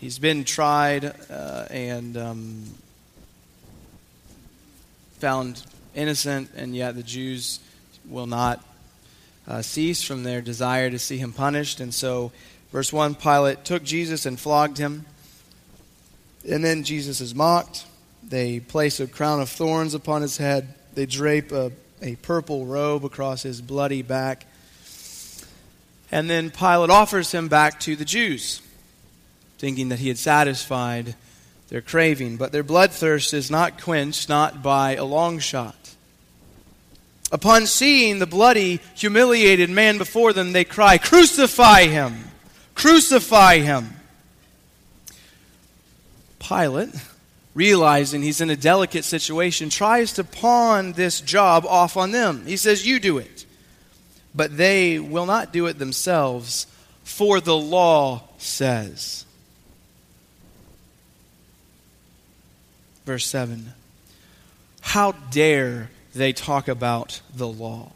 he's 0.00 0.18
been 0.18 0.42
tried 0.42 1.04
uh, 1.30 1.66
and 1.70 2.16
um, 2.16 2.64
found 5.18 5.64
innocent, 5.94 6.50
and 6.56 6.74
yet 6.74 6.96
the 6.96 7.02
Jews 7.04 7.60
will 8.08 8.26
not 8.26 8.64
uh, 9.46 9.62
cease 9.62 10.02
from 10.02 10.24
their 10.24 10.40
desire 10.40 10.90
to 10.90 10.98
see 10.98 11.18
him 11.18 11.32
punished. 11.32 11.78
And 11.78 11.94
so, 11.94 12.32
verse 12.72 12.92
1 12.92 13.14
Pilate 13.14 13.64
took 13.64 13.84
Jesus 13.84 14.26
and 14.26 14.40
flogged 14.40 14.78
him. 14.78 15.06
And 16.48 16.64
then 16.64 16.82
Jesus 16.82 17.20
is 17.20 17.36
mocked. 17.36 17.86
They 18.20 18.58
place 18.58 18.98
a 18.98 19.06
crown 19.06 19.40
of 19.40 19.48
thorns 19.48 19.94
upon 19.94 20.22
his 20.22 20.36
head 20.38 20.74
they 20.94 21.06
drape 21.06 21.52
a, 21.52 21.72
a 22.02 22.16
purple 22.16 22.66
robe 22.66 23.04
across 23.04 23.42
his 23.42 23.60
bloody 23.60 24.02
back. 24.02 24.46
And 26.12 26.28
then 26.28 26.50
Pilate 26.50 26.90
offers 26.90 27.32
him 27.32 27.48
back 27.48 27.80
to 27.80 27.94
the 27.94 28.04
Jews, 28.04 28.60
thinking 29.58 29.90
that 29.90 30.00
he 30.00 30.08
had 30.08 30.18
satisfied 30.18 31.14
their 31.68 31.80
craving. 31.80 32.36
But 32.36 32.52
their 32.52 32.64
bloodthirst 32.64 33.32
is 33.32 33.50
not 33.50 33.80
quenched, 33.80 34.28
not 34.28 34.62
by 34.62 34.96
a 34.96 35.04
long 35.04 35.38
shot. 35.38 35.76
Upon 37.32 37.66
seeing 37.66 38.18
the 38.18 38.26
bloody, 38.26 38.80
humiliated 38.96 39.70
man 39.70 39.98
before 39.98 40.32
them, 40.32 40.52
they 40.52 40.64
cry, 40.64 40.98
Crucify 40.98 41.84
him! 41.84 42.24
Crucify 42.74 43.58
him! 43.58 43.90
Pilate 46.40 46.90
realizing 47.54 48.22
he's 48.22 48.40
in 48.40 48.50
a 48.50 48.56
delicate 48.56 49.04
situation, 49.04 49.68
tries 49.68 50.12
to 50.14 50.24
pawn 50.24 50.92
this 50.92 51.20
job 51.20 51.66
off 51.66 51.96
on 51.96 52.12
them. 52.12 52.46
He 52.46 52.56
says, 52.56 52.86
You 52.86 53.00
do 53.00 53.18
it. 53.18 53.46
But 54.34 54.56
they 54.56 54.98
will 54.98 55.26
not 55.26 55.52
do 55.52 55.66
it 55.66 55.78
themselves, 55.78 56.66
for 57.02 57.40
the 57.40 57.56
law 57.56 58.22
says. 58.38 59.24
Verse 63.04 63.26
7 63.26 63.72
How 64.80 65.12
dare 65.12 65.90
they 66.14 66.32
talk 66.32 66.68
about 66.68 67.20
the 67.34 67.48
law? 67.48 67.92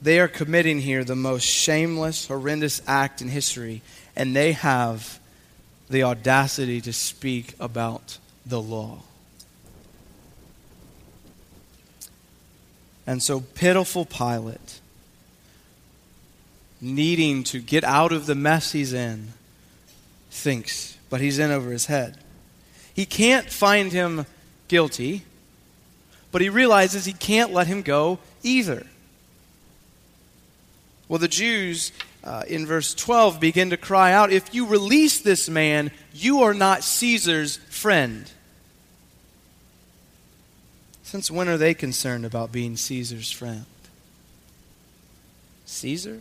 They 0.00 0.20
are 0.20 0.28
committing 0.28 0.78
here 0.78 1.02
the 1.02 1.16
most 1.16 1.42
shameless, 1.42 2.28
horrendous 2.28 2.80
act 2.86 3.20
in 3.20 3.28
history, 3.28 3.82
and 4.14 4.36
they 4.36 4.52
have 4.52 5.17
the 5.90 6.02
audacity 6.02 6.80
to 6.82 6.92
speak 6.92 7.54
about 7.58 8.18
the 8.44 8.60
law. 8.60 9.02
And 13.06 13.22
so, 13.22 13.40
pitiful 13.40 14.04
Pilate, 14.04 14.80
needing 16.80 17.42
to 17.44 17.60
get 17.60 17.82
out 17.82 18.12
of 18.12 18.26
the 18.26 18.34
mess 18.34 18.72
he's 18.72 18.92
in, 18.92 19.32
thinks, 20.30 20.98
but 21.08 21.20
he's 21.20 21.38
in 21.38 21.50
over 21.50 21.70
his 21.70 21.86
head. 21.86 22.18
He 22.92 23.06
can't 23.06 23.48
find 23.48 23.92
him 23.92 24.26
guilty, 24.68 25.22
but 26.30 26.42
he 26.42 26.50
realizes 26.50 27.06
he 27.06 27.14
can't 27.14 27.52
let 27.52 27.66
him 27.66 27.80
go 27.80 28.18
either. 28.42 28.86
Well, 31.08 31.18
the 31.18 31.28
Jews 31.28 31.92
uh, 32.28 32.42
in 32.46 32.66
verse 32.66 32.94
12 32.94 33.40
begin 33.40 33.70
to 33.70 33.78
cry 33.78 34.12
out, 34.12 34.30
If 34.30 34.54
you 34.54 34.66
release 34.66 35.22
this 35.22 35.48
man, 35.48 35.90
you 36.12 36.42
are 36.42 36.52
not 36.52 36.84
Caesar's 36.84 37.56
friend. 37.70 38.30
Since 41.02 41.30
when 41.30 41.48
are 41.48 41.56
they 41.56 41.72
concerned 41.72 42.26
about 42.26 42.52
being 42.52 42.76
Caesar's 42.76 43.30
friend? 43.30 43.64
Caesar? 45.64 46.20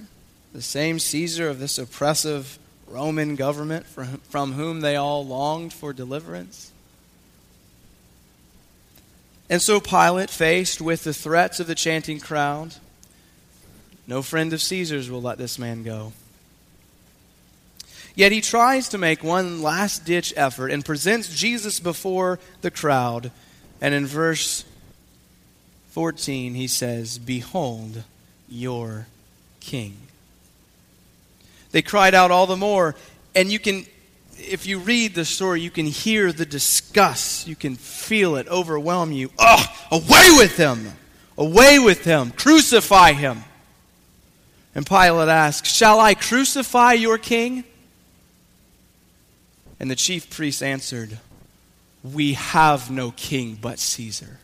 The 0.54 0.62
same 0.62 0.98
Caesar 0.98 1.50
of 1.50 1.60
this 1.60 1.78
oppressive 1.78 2.58
Roman 2.88 3.36
government 3.36 3.86
from 3.86 4.54
whom 4.54 4.80
they 4.80 4.96
all 4.96 5.28
longed 5.28 5.74
for 5.74 5.92
deliverance? 5.92 6.72
And 9.50 9.62
so 9.62 9.82
Pilate, 9.82 10.30
faced 10.30 10.80
with 10.80 11.04
the 11.04 11.14
threats 11.14 11.60
of 11.60 11.68
the 11.68 11.76
chanting 11.76 12.22
crowd, 12.22 12.76
no 14.08 14.22
friend 14.22 14.54
of 14.54 14.62
Caesar's 14.62 15.12
will 15.12 15.22
let 15.22 15.38
this 15.38 15.60
man 15.60 15.84
go. 15.84 16.14
Yet 18.16 18.32
he 18.32 18.42
tries 18.42 18.90
to 18.90 18.98
make 18.98 19.24
one 19.24 19.62
last 19.62 20.06
ditch 20.06 20.34
effort 20.36 20.70
and 20.70 20.84
presents 20.84 21.36
Jesus 21.36 21.80
before 21.80 22.40
the 22.62 22.72
crowd. 22.72 23.32
And 23.80 23.94
in 23.94 24.08
verse 24.08 24.66
14, 25.92 26.56
he 26.56 26.68
says, 26.68 27.20
Behold 27.20 28.04
your 28.50 29.06
king. 29.60 29.98
They 31.72 31.84
cried 31.84 32.16
out 32.16 32.32
all 32.32 32.48
the 32.48 32.56
more, 32.56 32.96
and 33.36 33.52
you 33.52 33.60
can, 33.60 33.86
if 34.38 34.66
you 34.66 34.80
read 34.80 35.14
the 35.14 35.26
story, 35.26 35.62
you 35.62 35.70
can 35.70 35.86
hear 35.86 36.32
the 36.32 36.46
disgust. 36.46 37.48
You 37.48 37.56
can 37.56 37.76
feel 37.76 38.38
it 38.38 38.48
overwhelm 38.48 39.12
you. 39.12 39.30
Oh, 39.38 39.64
away 39.92 40.30
with 40.38 40.58
him! 40.58 40.94
Away 41.38 41.78
with 41.78 42.04
him! 42.04 42.32
Crucify 42.32 43.12
him! 43.12 43.44
And 44.78 44.86
Pilate 44.86 45.28
asks, 45.28 45.74
Shall 45.74 46.00
I 46.00 46.14
crucify 46.14 46.94
your 46.94 47.18
king? 47.18 47.64
And 49.80 49.90
the 49.90 49.96
chief 49.96 50.30
priests 50.30 50.62
answered, 50.62 51.18
We 52.04 52.34
have 52.34 52.92
no 52.92 53.10
king 53.10 53.58
but 53.60 53.80
Caesar. 53.80 54.38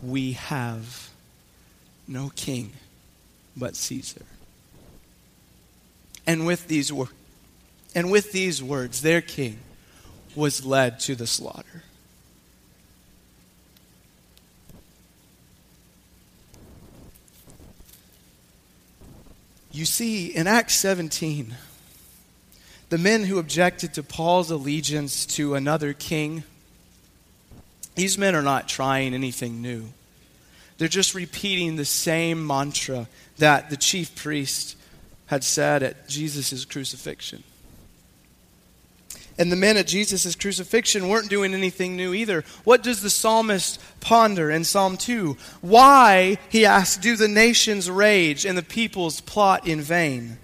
We 0.00 0.34
have 0.34 1.10
no 2.06 2.30
king 2.36 2.72
but 3.56 3.74
Caesar. 3.74 4.22
And 6.24 6.46
with 6.46 6.68
these 6.68 6.92
words, 6.92 7.10
and 7.96 8.12
with 8.12 8.30
these 8.30 8.62
words, 8.62 9.02
their 9.02 9.20
king 9.20 9.58
was 10.36 10.64
led 10.64 11.00
to 11.00 11.16
the 11.16 11.26
slaughter. 11.26 11.82
You 19.76 19.84
see, 19.84 20.28
in 20.28 20.46
Acts 20.46 20.72
17, 20.76 21.54
the 22.88 22.96
men 22.96 23.24
who 23.24 23.38
objected 23.38 23.92
to 23.92 24.02
Paul's 24.02 24.50
allegiance 24.50 25.26
to 25.36 25.54
another 25.54 25.92
king, 25.92 26.44
these 27.94 28.16
men 28.16 28.34
are 28.34 28.40
not 28.40 28.70
trying 28.70 29.12
anything 29.12 29.60
new. 29.60 29.90
They're 30.78 30.88
just 30.88 31.14
repeating 31.14 31.76
the 31.76 31.84
same 31.84 32.46
mantra 32.46 33.06
that 33.36 33.68
the 33.68 33.76
chief 33.76 34.14
priest 34.14 34.78
had 35.26 35.44
said 35.44 35.82
at 35.82 36.08
Jesus' 36.08 36.64
crucifixion. 36.64 37.42
And 39.38 39.52
the 39.52 39.56
men 39.56 39.76
at 39.76 39.86
Jesus' 39.86 40.34
crucifixion 40.34 41.08
weren't 41.08 41.28
doing 41.28 41.52
anything 41.52 41.94
new 41.94 42.14
either. 42.14 42.42
What 42.64 42.82
does 42.82 43.02
the 43.02 43.10
psalmist 43.10 43.78
ponder 44.00 44.50
in 44.50 44.64
Psalm 44.64 44.96
2? 44.96 45.36
Why, 45.60 46.38
he 46.48 46.64
asks, 46.64 46.96
do 46.96 47.16
the 47.16 47.28
nations 47.28 47.90
rage 47.90 48.46
and 48.46 48.56
the 48.56 48.62
peoples 48.62 49.20
plot 49.20 49.66
in 49.66 49.82
vain? 49.82 50.38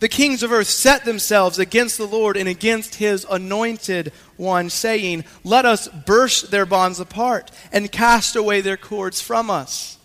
The 0.00 0.08
kings 0.08 0.44
of 0.44 0.52
earth 0.52 0.68
set 0.68 1.04
themselves 1.04 1.58
against 1.58 1.98
the 1.98 2.06
Lord 2.06 2.36
and 2.36 2.48
against 2.48 2.96
his 2.96 3.26
anointed 3.28 4.12
one, 4.36 4.70
saying, 4.70 5.24
Let 5.42 5.64
us 5.64 5.88
burst 5.88 6.52
their 6.52 6.66
bonds 6.66 7.00
apart 7.00 7.50
and 7.72 7.90
cast 7.90 8.36
away 8.36 8.60
their 8.60 8.76
cords 8.76 9.20
from 9.20 9.50
us. 9.50 9.98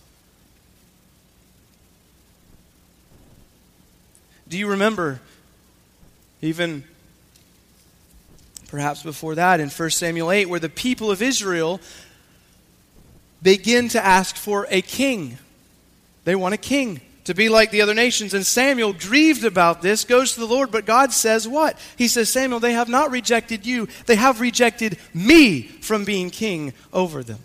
Do 4.48 4.58
you 4.58 4.68
remember 4.68 5.20
even 6.42 6.86
perhaps 8.74 9.04
before 9.04 9.36
that 9.36 9.60
in 9.60 9.70
1 9.70 9.90
Samuel 9.92 10.32
8, 10.32 10.50
where 10.50 10.60
the 10.60 10.68
people 10.68 11.12
of 11.12 11.22
Israel 11.22 11.80
begin 13.44 13.88
to 13.90 14.04
ask 14.04 14.36
for 14.36 14.66
a 14.72 14.82
king. 14.82 15.38
They 16.24 16.34
want 16.34 16.56
a 16.56 16.58
king 16.58 17.00
to 17.26 17.36
be 17.36 17.50
like 17.50 17.70
the 17.70 17.84
other 17.84 17.94
nations. 17.94 18.34
And 18.34 18.44
Samuel, 18.44 18.94
grieved 18.94 19.46
about 19.46 19.84
this, 19.84 20.04
goes 20.06 20.34
to 20.34 20.40
the 20.40 20.48
Lord. 20.48 20.72
But 20.72 20.88
God 20.88 21.14
says 21.14 21.48
what? 21.48 21.78
He 22.00 22.08
says, 22.08 22.30
Samuel, 22.30 22.60
they 22.60 22.74
have 22.74 22.90
not 22.90 23.12
rejected 23.12 23.64
you, 23.64 23.88
they 24.08 24.16
have 24.16 24.42
rejected 24.42 24.98
me 25.14 25.62
from 25.62 26.04
being 26.04 26.32
king 26.32 26.74
over 26.92 27.22
them. 27.22 27.42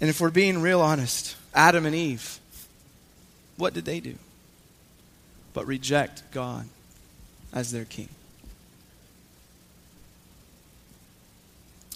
And 0.00 0.08
if 0.08 0.22
we're 0.22 0.30
being 0.30 0.62
real 0.62 0.80
honest, 0.80 1.36
Adam 1.52 1.84
and 1.84 1.94
Eve, 1.94 2.40
what 3.58 3.74
did 3.74 3.84
they 3.84 4.00
do? 4.00 4.14
But 5.56 5.66
reject 5.66 6.22
God 6.32 6.68
as 7.50 7.72
their 7.72 7.86
king. 7.86 8.10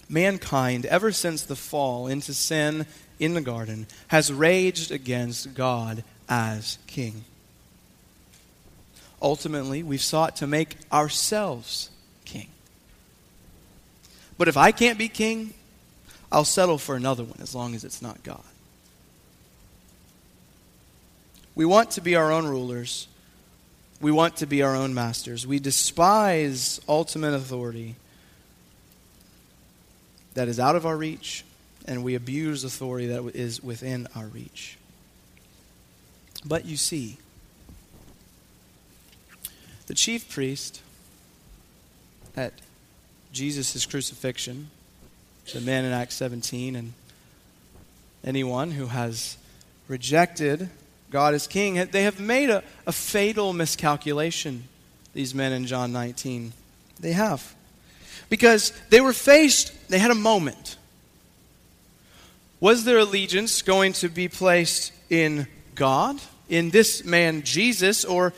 Mankind, 0.09 0.87
ever 0.87 1.13
since 1.13 1.43
the 1.43 1.55
fall 1.55 2.07
into 2.07 2.33
sin 2.33 2.87
in 3.19 3.35
the 3.35 3.43
garden, 3.43 3.87
has 4.09 4.33
raged 4.33 4.91
against 4.91 5.53
God 5.53 6.03
as 6.27 6.79
king. 6.87 7.27
Ultimately, 9.21 9.83
we've 9.83 10.01
sought 10.01 10.37
to 10.37 10.47
make 10.47 10.79
ourselves 10.91 11.91
king. 12.25 12.49
But 14.39 14.49
if 14.49 14.57
I 14.57 14.73
can't 14.73 14.99
be 14.99 15.11
king, 15.11 15.53
I'll 16.33 16.47
settle 16.47 16.79
for 16.79 16.97
another 16.97 17.25
one 17.25 17.41
as 17.43 17.55
long 17.55 17.75
as 17.75 17.85
it's 17.85 18.01
not 18.01 18.23
God. 18.23 18.41
We 21.55 21.67
want 21.67 21.91
to 21.91 22.01
be 22.01 22.17
our 22.17 22.33
own 22.33 22.47
rulers, 22.47 23.07
we 24.01 24.11
want 24.11 24.37
to 24.37 24.47
be 24.47 24.63
our 24.63 24.75
own 24.75 24.95
masters. 24.95 25.47
We 25.47 25.59
despise 25.59 26.81
ultimate 26.89 27.35
authority 27.35 27.97
that 30.35 30.49
is 30.49 30.59
out 30.59 30.77
of 30.77 30.87
our 30.87 30.97
reach, 30.97 31.45
and 31.85 32.03
we 32.03 32.15
abuse 32.15 32.65
authority 32.65 33.09
that 33.09 33.25
is 33.35 33.63
within 33.63 34.09
our 34.17 34.27
reach. 34.27 34.79
But 36.45 36.65
you 36.65 36.77
see, 36.77 37.19
the 39.87 39.95
chief 39.95 40.31
priest 40.31 40.81
at 42.37 42.55
Jesus' 43.33 43.85
crucifixion, 43.85 44.71
the 45.53 45.61
man 45.61 45.85
in 45.85 45.93
Acts 45.93 46.15
17, 46.15 46.77
and 46.77 46.95
anyone 48.25 48.71
who 48.71 48.87
has 48.87 49.37
rejected 49.89 50.71
God 51.11 51.35
is 51.35 51.47
king, 51.47 51.75
they 51.91 52.05
have 52.05 52.21
made 52.21 52.51
a, 52.51 52.63
a 52.87 52.93
fatal 52.93 53.53
miscalculation, 53.53 54.65
these 55.13 55.35
men 55.35 55.53
in 55.53 55.67
John 55.67 55.93
19. 55.93 56.53
They 57.01 57.13
have. 57.13 57.55
Because 58.29 58.73
they 58.91 59.01
were 59.01 59.13
faced, 59.13 59.73
they 59.89 59.99
had 59.99 60.13
a 60.13 60.15
moment. 60.15 60.77
Was 62.61 62.85
their 62.85 62.99
allegiance 62.99 63.63
going 63.63 63.93
to 63.95 64.09
be 64.09 64.29
placed 64.29 64.93
in 65.09 65.49
God, 65.75 66.21
in 66.49 66.71
this 66.71 67.05
man 67.05 67.43
Jesus, 67.43 68.05
or 68.05 68.33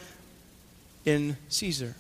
in 1.05 1.37
Caesar? 1.51 1.95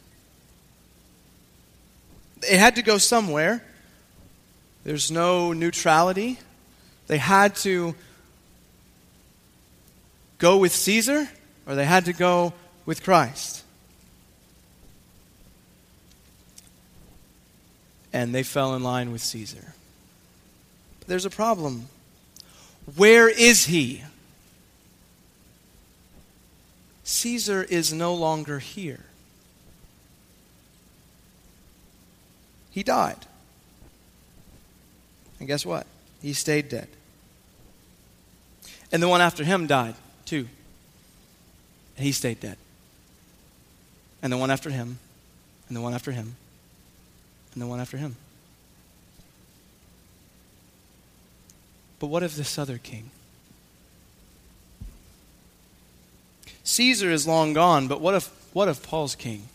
It 2.43 2.59
had 2.59 2.77
to 2.77 2.83
go 2.83 2.97
somewhere. 2.97 3.63
There's 4.85 5.11
no 5.11 5.53
neutrality. 5.53 6.39
They 7.09 7.19
had 7.19 7.57
to 7.57 7.95
go 10.43 10.57
with 10.57 10.73
Caesar 10.73 11.29
or 11.69 11.77
they 11.77 11.85
had 11.85 12.05
to 12.07 12.13
go 12.13 12.53
with 12.85 13.05
Christ. 13.05 13.63
And 18.13 18.35
they 18.35 18.43
fell 18.43 18.75
in 18.75 18.83
line 18.83 19.13
with 19.13 19.23
Caesar. 19.23 19.73
But 20.99 21.09
there's 21.09 21.25
a 21.25 21.31
problem. 21.31 21.87
Where 22.97 23.29
is 23.29 23.67
he? 23.67 24.03
Caesar 27.05 27.63
is 27.63 27.93
no 27.93 28.13
longer 28.13 28.59
here. 28.59 29.05
He 32.73 32.83
died. 32.83 33.27
And 35.39 35.47
guess 35.47 35.65
what? 35.65 35.87
He 36.21 36.33
stayed 36.33 36.69
dead. 36.69 36.89
And 38.91 39.01
the 39.01 39.09
one 39.09 39.21
after 39.21 39.45
him 39.45 39.69
died, 39.69 39.95
too. 40.33 40.49
And 41.99 42.07
he 42.07 42.13
stayed 42.13 42.41
dead. 42.41 42.57
And 44.23 44.33
the 44.33 44.39
one 44.39 44.51
after 44.51 44.71
him, 44.71 44.99
and 45.69 45.77
the 45.77 45.83
one 45.83 45.93
after 45.93 46.11
him, 46.11 46.37
and 47.53 47.61
the 47.61 47.67
one 47.67 47.81
after 47.81 47.99
him. 47.99 48.17
But 51.99 52.07
what 52.07 52.23
of 52.23 52.35
this 52.37 52.59
other 52.59 52.79
king? 52.79 53.11
Caesar 56.65 57.11
is 57.11 57.27
long 57.27 57.53
gone, 57.53 57.87
but 57.87 58.01
what 58.01 58.15
of, 58.15 58.31
what 58.55 58.69
of 58.69 58.83
Paul's 58.83 59.15
king? 59.15 59.49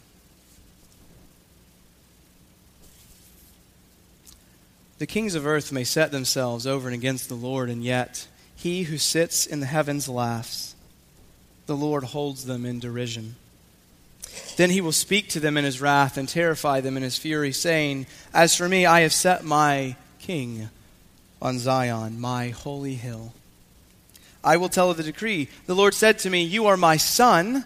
The 5.00 5.08
kings 5.08 5.34
of 5.34 5.48
earth 5.48 5.72
may 5.72 5.84
set 5.84 6.12
themselves 6.12 6.68
over 6.68 6.88
and 6.88 6.94
against 6.94 7.30
the 7.30 7.36
Lord, 7.36 7.72
and 7.72 7.84
yet 7.84 8.28
he 8.58 8.84
who 8.84 8.98
sits 8.98 9.46
in 9.46 9.60
the 9.60 9.68
heavens 9.68 10.10
laughs. 10.10 10.76
The 11.68 11.76
Lord 11.76 12.04
holds 12.04 12.46
them 12.46 12.66
in 12.66 12.80
derision. 12.80 13.36
Then 14.58 14.72
he 14.72 14.82
will 14.82 14.92
speak 14.92 15.30
to 15.30 15.40
them 15.40 15.58
in 15.58 15.64
his 15.64 15.80
wrath 15.80 16.18
and 16.18 16.28
terrify 16.28 16.82
them 16.82 16.98
in 16.98 17.04
his 17.04 17.18
fury, 17.18 17.52
saying, 17.52 18.08
As 18.34 18.56
for 18.56 18.68
me, 18.68 18.86
I 18.86 19.02
have 19.02 19.14
set 19.14 19.44
my 19.44 19.96
king 20.20 20.70
on 21.40 21.60
Zion, 21.60 22.20
my 22.20 22.50
holy 22.50 22.96
hill. 22.96 23.34
I 24.44 24.58
will 24.58 24.70
tell 24.70 24.90
of 24.90 24.98
the 24.98 25.04
decree. 25.04 25.50
The 25.68 25.76
Lord 25.76 25.94
said 25.94 26.18
to 26.20 26.30
me, 26.30 26.42
You 26.42 26.66
are 26.66 26.78
my 26.78 26.98
son. 26.98 27.66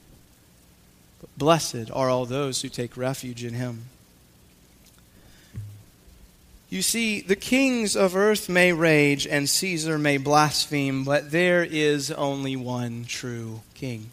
Blessed 1.41 1.89
are 1.91 2.07
all 2.07 2.27
those 2.27 2.61
who 2.61 2.69
take 2.69 2.95
refuge 2.95 3.43
in 3.43 3.55
him. 3.55 3.85
You 6.69 6.83
see, 6.83 7.19
the 7.21 7.35
kings 7.35 7.95
of 7.95 8.15
earth 8.15 8.47
may 8.47 8.73
rage 8.73 9.25
and 9.25 9.49
Caesar 9.49 9.97
may 9.97 10.17
blaspheme, 10.17 11.03
but 11.03 11.31
there 11.31 11.63
is 11.63 12.11
only 12.11 12.55
one 12.55 13.05
true 13.05 13.61
king. 13.73 14.11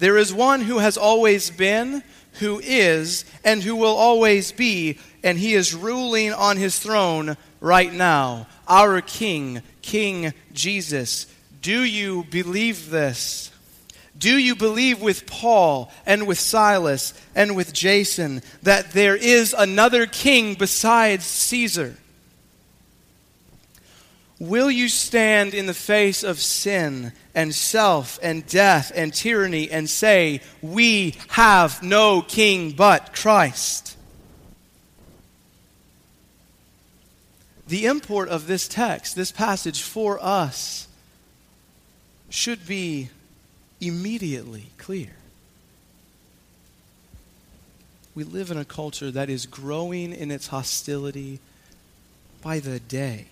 There 0.00 0.16
is 0.16 0.34
one 0.34 0.62
who 0.62 0.78
has 0.78 0.96
always 0.96 1.48
been, 1.48 2.02
who 2.40 2.58
is, 2.58 3.24
and 3.44 3.62
who 3.62 3.76
will 3.76 3.94
always 3.94 4.50
be, 4.50 4.98
and 5.22 5.38
he 5.38 5.54
is 5.54 5.76
ruling 5.76 6.32
on 6.32 6.56
his 6.56 6.76
throne 6.76 7.36
right 7.60 7.94
now. 7.94 8.48
Our 8.66 9.00
King, 9.00 9.62
King 9.80 10.32
Jesus. 10.52 11.28
Do 11.62 11.84
you 11.84 12.24
believe 12.32 12.90
this? 12.90 13.49
Do 14.20 14.36
you 14.36 14.54
believe 14.54 15.00
with 15.00 15.26
Paul 15.26 15.90
and 16.04 16.26
with 16.26 16.38
Silas 16.38 17.14
and 17.34 17.56
with 17.56 17.72
Jason 17.72 18.42
that 18.62 18.92
there 18.92 19.16
is 19.16 19.54
another 19.56 20.04
king 20.04 20.54
besides 20.54 21.24
Caesar? 21.24 21.96
Will 24.38 24.70
you 24.70 24.90
stand 24.90 25.54
in 25.54 25.64
the 25.64 25.74
face 25.74 26.22
of 26.22 26.38
sin 26.38 27.12
and 27.34 27.54
self 27.54 28.18
and 28.22 28.46
death 28.46 28.92
and 28.94 29.12
tyranny 29.12 29.70
and 29.70 29.88
say, 29.88 30.42
We 30.60 31.14
have 31.28 31.82
no 31.82 32.20
king 32.20 32.72
but 32.72 33.14
Christ? 33.14 33.96
The 37.68 37.86
import 37.86 38.28
of 38.28 38.46
this 38.46 38.68
text, 38.68 39.16
this 39.16 39.32
passage 39.32 39.80
for 39.80 40.22
us, 40.22 40.88
should 42.28 42.66
be 42.66 43.08
immediately 43.80 44.66
clear. 44.78 45.10
We 48.14 48.24
live 48.24 48.50
in 48.50 48.58
a 48.58 48.64
culture 48.64 49.10
that 49.10 49.30
is 49.30 49.46
growing 49.46 50.12
in 50.12 50.30
its 50.30 50.48
hostility 50.48 51.38
by 52.42 52.58
the 52.58 52.80
day 52.80 53.26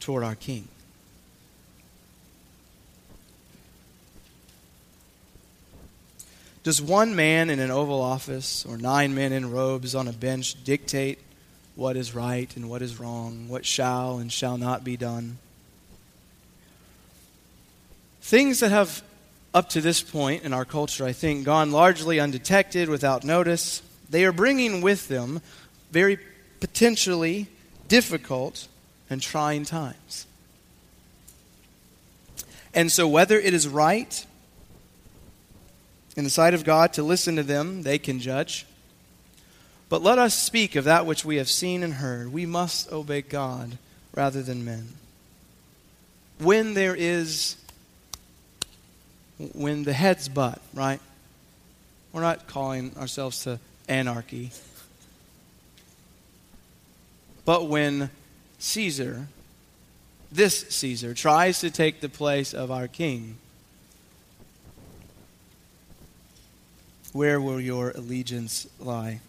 toward 0.00 0.24
our 0.24 0.34
King. 0.34 0.68
Does 6.62 6.82
one 6.82 7.14
man 7.14 7.48
in 7.48 7.60
an 7.60 7.70
Oval 7.70 8.02
Office 8.02 8.66
or 8.66 8.76
nine 8.76 9.14
men 9.14 9.32
in 9.32 9.52
robes 9.52 9.94
on 9.94 10.08
a 10.08 10.12
bench 10.12 10.64
dictate 10.64 11.20
what 11.76 11.96
is 11.96 12.12
right 12.12 12.54
and 12.56 12.68
what 12.68 12.82
is 12.82 12.98
wrong, 12.98 13.48
what 13.48 13.64
shall 13.64 14.18
and 14.18 14.32
shall 14.32 14.58
not 14.58 14.82
be 14.82 14.96
done? 14.96 15.38
Things 18.26 18.58
that 18.58 18.72
have, 18.72 19.04
up 19.54 19.68
to 19.68 19.80
this 19.80 20.02
point 20.02 20.42
in 20.42 20.52
our 20.52 20.64
culture, 20.64 21.04
I 21.04 21.12
think, 21.12 21.44
gone 21.44 21.70
largely 21.70 22.18
undetected, 22.18 22.88
without 22.88 23.22
notice, 23.22 23.82
they 24.10 24.24
are 24.24 24.32
bringing 24.32 24.80
with 24.82 25.06
them 25.06 25.40
very 25.92 26.18
potentially 26.58 27.46
difficult 27.86 28.66
and 29.08 29.22
trying 29.22 29.64
times. 29.64 30.26
And 32.74 32.90
so, 32.90 33.06
whether 33.06 33.38
it 33.38 33.54
is 33.54 33.68
right 33.68 34.26
in 36.16 36.24
the 36.24 36.30
sight 36.30 36.52
of 36.52 36.64
God 36.64 36.94
to 36.94 37.04
listen 37.04 37.36
to 37.36 37.44
them, 37.44 37.84
they 37.84 37.96
can 37.96 38.18
judge. 38.18 38.66
But 39.88 40.02
let 40.02 40.18
us 40.18 40.34
speak 40.34 40.74
of 40.74 40.82
that 40.82 41.06
which 41.06 41.24
we 41.24 41.36
have 41.36 41.48
seen 41.48 41.84
and 41.84 41.94
heard. 41.94 42.32
We 42.32 42.44
must 42.44 42.90
obey 42.90 43.22
God 43.22 43.78
rather 44.16 44.42
than 44.42 44.64
men. 44.64 44.94
When 46.40 46.74
there 46.74 46.96
is 46.96 47.58
when 49.38 49.84
the 49.84 49.92
heads 49.92 50.28
butt, 50.28 50.60
right? 50.72 51.00
We're 52.12 52.22
not 52.22 52.46
calling 52.46 52.96
ourselves 52.96 53.44
to 53.44 53.58
anarchy. 53.88 54.50
But 57.44 57.68
when 57.68 58.10
Caesar, 58.58 59.28
this 60.32 60.60
Caesar, 60.68 61.14
tries 61.14 61.60
to 61.60 61.70
take 61.70 62.00
the 62.00 62.08
place 62.08 62.54
of 62.54 62.70
our 62.70 62.88
king, 62.88 63.36
where 67.12 67.40
will 67.40 67.60
your 67.60 67.90
allegiance 67.90 68.66
lie? 68.80 69.20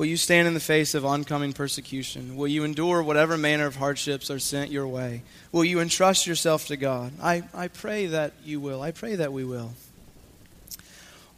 Will 0.00 0.06
you 0.06 0.16
stand 0.16 0.48
in 0.48 0.54
the 0.54 0.60
face 0.60 0.94
of 0.94 1.04
oncoming 1.04 1.52
persecution? 1.52 2.38
Will 2.38 2.48
you 2.48 2.64
endure 2.64 3.02
whatever 3.02 3.36
manner 3.36 3.66
of 3.66 3.76
hardships 3.76 4.30
are 4.30 4.38
sent 4.38 4.70
your 4.70 4.88
way? 4.88 5.20
Will 5.52 5.62
you 5.62 5.78
entrust 5.78 6.26
yourself 6.26 6.68
to 6.68 6.78
God? 6.78 7.12
I, 7.20 7.42
I 7.52 7.68
pray 7.68 8.06
that 8.06 8.32
you 8.42 8.60
will. 8.60 8.80
I 8.80 8.92
pray 8.92 9.16
that 9.16 9.30
we 9.30 9.44
will. 9.44 9.74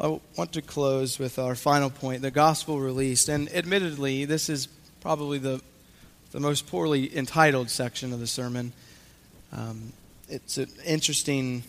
I 0.00 0.20
want 0.36 0.52
to 0.52 0.62
close 0.62 1.18
with 1.18 1.40
our 1.40 1.56
final 1.56 1.90
point 1.90 2.22
the 2.22 2.30
gospel 2.30 2.78
released. 2.78 3.28
And 3.28 3.52
admittedly, 3.52 4.26
this 4.26 4.48
is 4.48 4.68
probably 5.00 5.38
the, 5.38 5.60
the 6.30 6.38
most 6.38 6.68
poorly 6.68 7.16
entitled 7.16 7.68
section 7.68 8.12
of 8.12 8.20
the 8.20 8.28
sermon. 8.28 8.72
Um, 9.52 9.92
it's 10.28 10.56
an 10.56 10.68
interesting 10.86 11.64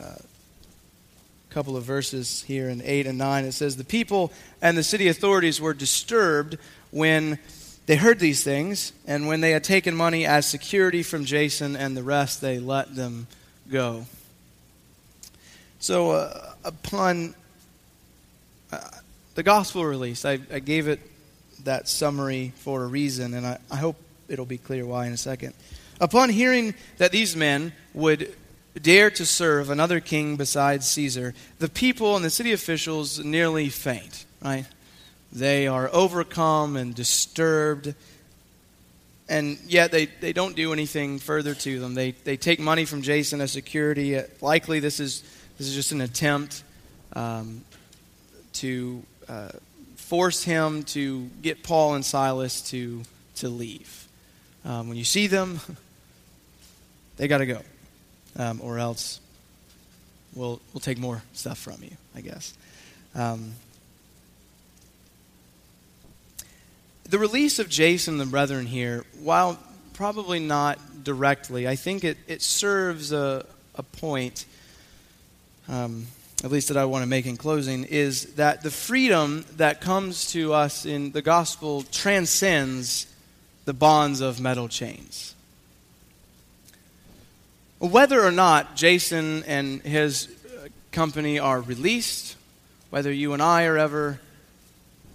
uh, 0.00 0.18
couple 1.50 1.76
of 1.76 1.84
verses 1.84 2.42
here 2.46 2.68
in 2.68 2.80
8 2.82 3.06
and 3.06 3.18
9. 3.18 3.44
It 3.44 3.52
says, 3.52 3.76
The 3.76 3.84
people 3.84 4.32
and 4.62 4.78
the 4.78 4.82
city 4.82 5.08
authorities 5.08 5.60
were 5.60 5.74
disturbed 5.74 6.56
when 6.90 7.38
they 7.86 7.96
heard 7.96 8.20
these 8.20 8.44
things, 8.44 8.92
and 9.06 9.26
when 9.26 9.40
they 9.40 9.50
had 9.50 9.64
taken 9.64 9.96
money 9.96 10.24
as 10.24 10.46
security 10.46 11.02
from 11.02 11.24
Jason 11.24 11.74
and 11.74 11.96
the 11.96 12.04
rest, 12.04 12.40
they 12.40 12.60
let 12.60 12.94
them 12.94 13.26
go. 13.68 14.06
So, 15.80 16.12
uh, 16.12 16.52
upon 16.62 17.34
uh, 18.70 18.78
the 19.34 19.42
gospel 19.42 19.84
release, 19.84 20.24
I, 20.24 20.38
I, 20.52 20.60
gave 20.60 20.86
it 20.86 21.00
that 21.64 21.88
summary 21.88 22.52
for 22.56 22.84
a 22.84 22.86
reason, 22.86 23.34
and 23.34 23.46
I, 23.46 23.58
I 23.70 23.76
hope 23.76 23.96
it'll 24.28 24.46
be 24.46 24.58
clear 24.58 24.86
why 24.86 25.06
in 25.06 25.12
a 25.12 25.16
second. 25.16 25.54
Upon 26.00 26.28
hearing 26.28 26.74
that 26.98 27.12
these 27.12 27.34
men 27.34 27.72
would 27.92 28.32
dare 28.78 29.10
to 29.10 29.26
serve 29.26 29.70
another 29.70 30.00
king 30.00 30.36
besides 30.36 30.86
Caesar, 30.90 31.34
the 31.58 31.68
people 31.68 32.16
and 32.16 32.24
the 32.24 32.30
city 32.30 32.52
officials 32.52 33.18
nearly 33.18 33.68
faint, 33.68 34.24
right? 34.42 34.66
They 35.32 35.66
are 35.66 35.88
overcome 35.92 36.76
and 36.76 36.94
disturbed, 36.94 37.94
and 39.28 39.58
yet 39.66 39.90
they, 39.90 40.06
they 40.06 40.32
don't 40.32 40.56
do 40.56 40.72
anything 40.72 41.18
further 41.18 41.54
to 41.54 41.80
them. 41.80 41.94
They, 41.94 42.12
they 42.12 42.36
take 42.36 42.58
money 42.60 42.84
from 42.84 43.02
Jason 43.02 43.40
as 43.40 43.52
security. 43.52 44.20
Likely, 44.40 44.80
this 44.80 44.98
is, 45.00 45.22
this 45.58 45.68
is 45.68 45.74
just 45.74 45.92
an 45.92 46.00
attempt 46.00 46.64
um, 47.12 47.64
to 48.54 49.02
uh, 49.28 49.50
force 49.96 50.42
him 50.42 50.82
to 50.82 51.30
get 51.42 51.62
Paul 51.62 51.94
and 51.94 52.04
Silas 52.04 52.62
to, 52.70 53.02
to 53.36 53.48
leave. 53.48 54.08
Um, 54.64 54.88
when 54.88 54.96
you 54.96 55.04
see 55.04 55.28
them, 55.28 55.60
they 57.16 57.28
got 57.28 57.38
to 57.38 57.46
go, 57.46 57.60
um, 58.36 58.60
or 58.62 58.78
else 58.78 59.20
we'll, 60.34 60.60
we'll 60.72 60.80
take 60.80 60.98
more 60.98 61.22
stuff 61.32 61.58
from 61.58 61.82
you, 61.82 61.96
I 62.14 62.20
guess. 62.20 62.54
Um, 63.14 63.52
the 67.08 67.18
release 67.18 67.58
of 67.58 67.68
Jason 67.68 68.14
and 68.14 68.20
the 68.20 68.26
brethren 68.26 68.66
here, 68.66 69.04
while 69.20 69.58
probably 69.94 70.38
not 70.38 70.78
directly, 71.02 71.66
I 71.66 71.76
think 71.76 72.04
it, 72.04 72.16
it 72.28 72.40
serves 72.40 73.12
a, 73.12 73.44
a 73.74 73.82
point, 73.82 74.46
um, 75.68 76.06
at 76.44 76.50
least 76.50 76.68
that 76.68 76.76
I 76.76 76.84
want 76.84 77.02
to 77.02 77.08
make 77.08 77.26
in 77.26 77.36
closing, 77.36 77.84
is 77.84 78.34
that 78.34 78.62
the 78.62 78.70
freedom 78.70 79.44
that 79.56 79.80
comes 79.80 80.30
to 80.32 80.52
us 80.54 80.86
in 80.86 81.10
the 81.12 81.22
gospel 81.22 81.82
transcends 81.82 83.06
the 83.64 83.74
bonds 83.74 84.20
of 84.20 84.40
metal 84.40 84.68
chains. 84.68 85.34
Whether 87.80 88.22
or 88.22 88.30
not 88.30 88.76
Jason 88.76 89.42
and 89.44 89.80
his 89.80 90.28
uh, 90.28 90.68
company 90.92 91.38
are 91.38 91.62
released, 91.62 92.36
whether 92.90 93.10
you 93.10 93.32
and 93.32 93.42
I 93.42 93.64
are 93.64 93.78
ever 93.78 94.20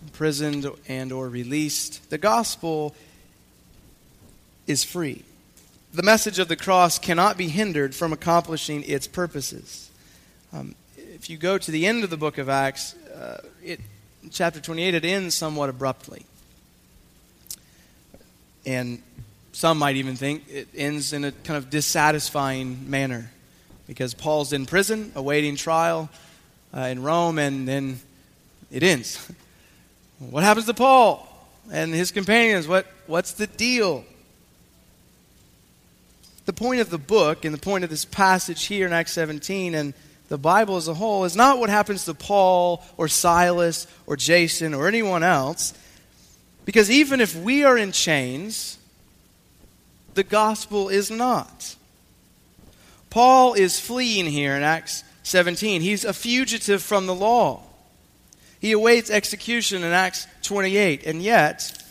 imprisoned 0.01 0.65
and 0.87 1.11
or 1.11 1.29
released, 1.29 2.09
the 2.09 2.17
gospel 2.17 2.95
is 4.65 4.83
free. 4.83 5.23
The 5.93 6.01
message 6.01 6.39
of 6.39 6.47
the 6.47 6.55
cross 6.55 6.97
cannot 6.97 7.37
be 7.37 7.49
hindered 7.49 7.93
from 7.93 8.11
accomplishing 8.11 8.81
its 8.81 9.05
purposes. 9.05 9.91
Um, 10.51 10.73
if 10.97 11.29
you 11.29 11.37
go 11.37 11.59
to 11.59 11.69
the 11.69 11.85
end 11.85 12.03
of 12.03 12.09
the 12.09 12.17
book 12.17 12.39
of 12.39 12.49
Acts, 12.49 12.95
uh, 12.95 13.41
it, 13.63 13.79
chapter 14.31 14.59
28, 14.59 14.95
it 14.95 15.05
ends 15.05 15.35
somewhat 15.35 15.69
abruptly. 15.69 16.25
And 18.65 19.03
some 19.55 19.77
might 19.77 19.95
even 19.95 20.17
think 20.17 20.43
it 20.49 20.67
ends 20.75 21.13
in 21.13 21.23
a 21.23 21.31
kind 21.31 21.55
of 21.55 21.69
dissatisfying 21.69 22.89
manner 22.89 23.31
because 23.87 24.13
Paul's 24.13 24.51
in 24.51 24.65
prison 24.65 25.13
awaiting 25.15 25.55
trial 25.55 26.09
uh, 26.75 26.81
in 26.81 27.01
Rome, 27.01 27.39
and 27.39 27.65
then 27.65 28.01
it 28.69 28.83
ends. 28.83 29.31
what 30.19 30.43
happens 30.43 30.65
to 30.65 30.73
Paul 30.73 31.25
and 31.71 31.93
his 31.93 32.11
companions? 32.11 32.67
What, 32.67 32.85
what's 33.07 33.31
the 33.31 33.47
deal? 33.47 34.03
The 36.45 36.53
point 36.53 36.81
of 36.81 36.89
the 36.89 36.97
book 36.97 37.45
and 37.45 37.53
the 37.53 37.61
point 37.61 37.85
of 37.85 37.89
this 37.89 38.03
passage 38.03 38.65
here 38.65 38.85
in 38.85 38.91
Acts 38.91 39.13
17 39.13 39.73
and 39.73 39.93
the 40.27 40.37
Bible 40.37 40.75
as 40.75 40.89
a 40.89 40.93
whole 40.93 41.23
is 41.23 41.37
not 41.37 41.59
what 41.59 41.69
happens 41.69 42.03
to 42.05 42.13
Paul 42.13 42.83
or 42.97 43.07
Silas 43.07 43.87
or 44.05 44.17
Jason 44.17 44.73
or 44.73 44.89
anyone 44.89 45.23
else. 45.23 45.73
Because 46.65 46.91
even 46.91 47.21
if 47.21 47.37
we 47.37 47.63
are 47.63 47.77
in 47.77 47.93
chains, 47.93 48.79
the 50.15 50.23
gospel 50.23 50.89
is 50.89 51.11
not. 51.11 51.75
Paul 53.09 53.53
is 53.53 53.79
fleeing 53.79 54.25
here 54.25 54.55
in 54.55 54.63
Acts 54.63 55.03
17. 55.23 55.81
He's 55.81 56.03
a 56.03 56.13
fugitive 56.13 56.81
from 56.81 57.05
the 57.05 57.15
law. 57.15 57.63
He 58.59 58.71
awaits 58.71 59.09
execution 59.09 59.83
in 59.83 59.91
Acts 59.91 60.27
28, 60.43 61.05
and 61.05 61.21
yet 61.21 61.81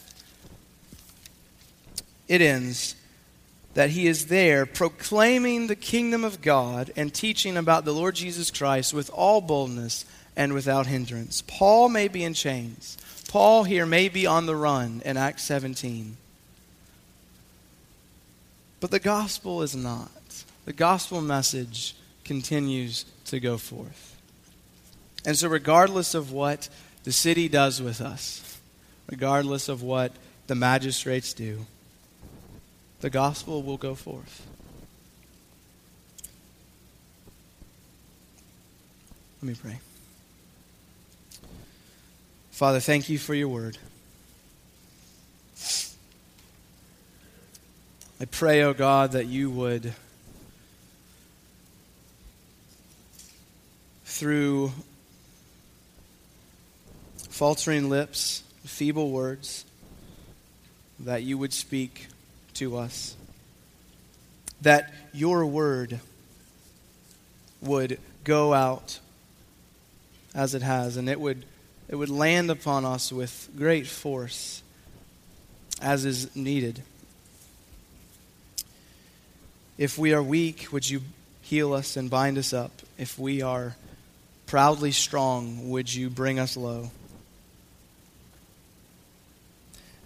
it 2.29 2.41
ends 2.41 2.97
that 3.75 3.91
he 3.91 4.07
is 4.07 4.27
there 4.27 4.67
proclaiming 4.67 5.67
the 5.67 5.77
kingdom 5.77 6.25
of 6.25 6.41
God 6.41 6.93
and 6.97 7.13
teaching 7.13 7.57
about 7.57 7.85
the 7.85 7.93
Lord 7.93 8.15
Jesus 8.15 8.51
Christ 8.51 8.95
with 8.95 9.11
all 9.11 9.41
boldness 9.41 10.05
and 10.37 10.53
without 10.53 10.87
hindrance. 10.87 11.43
Paul 11.47 11.89
may 11.89 12.09
be 12.09 12.25
in 12.25 12.35
chains. 12.35 12.97
Paul 13.29 13.65
here 13.65 13.87
may 13.87 14.09
be 14.09 14.27
on 14.27 14.47
the 14.47 14.57
run 14.57 15.03
in 15.05 15.17
Acts 15.17 15.43
17. 15.45 16.17
But 18.85 18.91
the 18.91 19.01
gospel 19.01 19.63
is 19.63 19.75
not. 19.75 20.45
The 20.67 20.75
gospel 20.75 21.23
message 21.23 21.97
continues 22.23 23.07
to 23.25 23.41
go 23.41 23.57
forth. 23.57 24.21
And 25.25 25.35
so, 25.39 25.49
regardless 25.49 26.15
of 26.15 26.33
what 26.33 26.69
the 27.05 27.11
city 27.11 27.49
does 27.49 27.81
with 27.81 28.03
us, 28.03 28.61
regardless 29.11 29.71
of 29.71 29.83
what 29.83 30.13
the 30.49 30.55
magistrates 30.55 31.33
do, 31.33 31.65
the 33.01 33.09
gospel 33.09 33.63
will 33.63 33.79
go 33.79 33.95
forth. 33.95 34.47
Let 39.41 39.49
me 39.49 39.55
pray. 39.55 39.79
Father, 42.51 42.81
thank 42.81 43.09
you 43.09 43.17
for 43.17 43.35
your 43.35 43.49
word. 43.49 43.79
I 48.21 48.27
pray, 48.27 48.63
O 48.63 48.69
oh 48.69 48.75
God, 48.75 49.13
that 49.13 49.27
you 49.27 49.51
would, 49.51 49.93
through 54.05 54.73
faltering 57.29 57.91
lips, 57.91 58.45
feeble 58.65 59.11
words, 59.11 59.65
that 61.01 61.25
you 61.25 61.37
would 61.37 61.53
speak 61.53 62.07
to 62.55 62.77
us. 62.77 63.17
That 64.63 64.95
your 65.13 65.45
word 65.45 65.99
would 67.61 67.99
go 68.23 68.55
out 68.55 69.01
as 70.37 70.55
it 70.55 70.63
has, 70.63 70.97
and 70.97 71.09
it 71.09 71.19
would, 71.19 71.45
it 71.89 71.97
would 71.97 72.11
land 72.11 72.49
upon 72.49 72.85
us 72.85 73.13
with 73.13 73.51
great 73.57 73.89
force 73.89 74.63
as 75.83 76.05
is 76.05 76.35
needed. 76.37 76.81
If 79.77 79.99
we 79.99 80.13
are 80.13 80.23
weak, 80.23 80.69
would 80.71 80.89
you 80.89 81.03
heal 81.43 81.73
us 81.73 81.97
and 81.97 82.09
bind 82.09 82.39
us 82.39 82.53
up? 82.53 82.71
If 82.97 83.19
we 83.19 83.43
are 83.43 83.75
proudly 84.47 84.93
strong, 84.93 85.71
would 85.71 85.93
you 85.93 86.11
bring 86.11 86.39
us 86.39 86.57
low? 86.57 86.91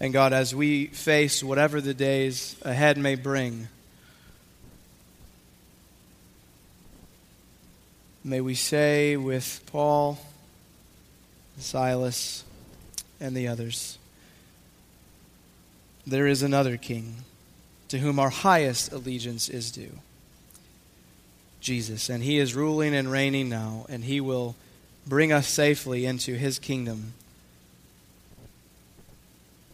And 0.00 0.12
God, 0.12 0.32
as 0.32 0.54
we 0.54 0.86
face 0.86 1.42
whatever 1.42 1.82
the 1.82 1.92
days 1.92 2.56
ahead 2.62 2.96
may 2.96 3.14
bring, 3.14 3.68
may 8.24 8.40
we 8.40 8.54
say 8.54 9.18
with 9.18 9.60
Paul, 9.66 10.18
Silas, 11.58 12.42
and 13.20 13.36
the 13.36 13.48
others, 13.48 13.98
there 16.06 16.26
is 16.26 16.42
another 16.42 16.78
king 16.78 17.16
to 17.88 17.98
whom 17.98 18.18
our 18.18 18.30
highest 18.30 18.92
allegiance 18.92 19.48
is 19.48 19.70
due. 19.70 19.98
Jesus. 21.60 22.08
And 22.08 22.22
he 22.22 22.38
is 22.38 22.54
ruling 22.54 22.94
and 22.94 23.10
reigning 23.10 23.48
now, 23.48 23.86
and 23.88 24.04
he 24.04 24.20
will 24.20 24.54
bring 25.06 25.32
us 25.32 25.46
safely 25.48 26.06
into 26.06 26.34
his 26.34 26.58
kingdom 26.58 27.14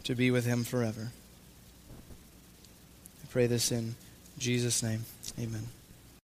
to 0.05 0.15
be 0.15 0.31
with 0.31 0.45
him 0.45 0.65
forever. 0.65 1.11
I 3.23 3.27
pray 3.31 3.47
this 3.47 3.73
in 3.73 3.97
Jesus' 4.39 4.83
name. 4.83 5.05
Amen. 5.39 5.74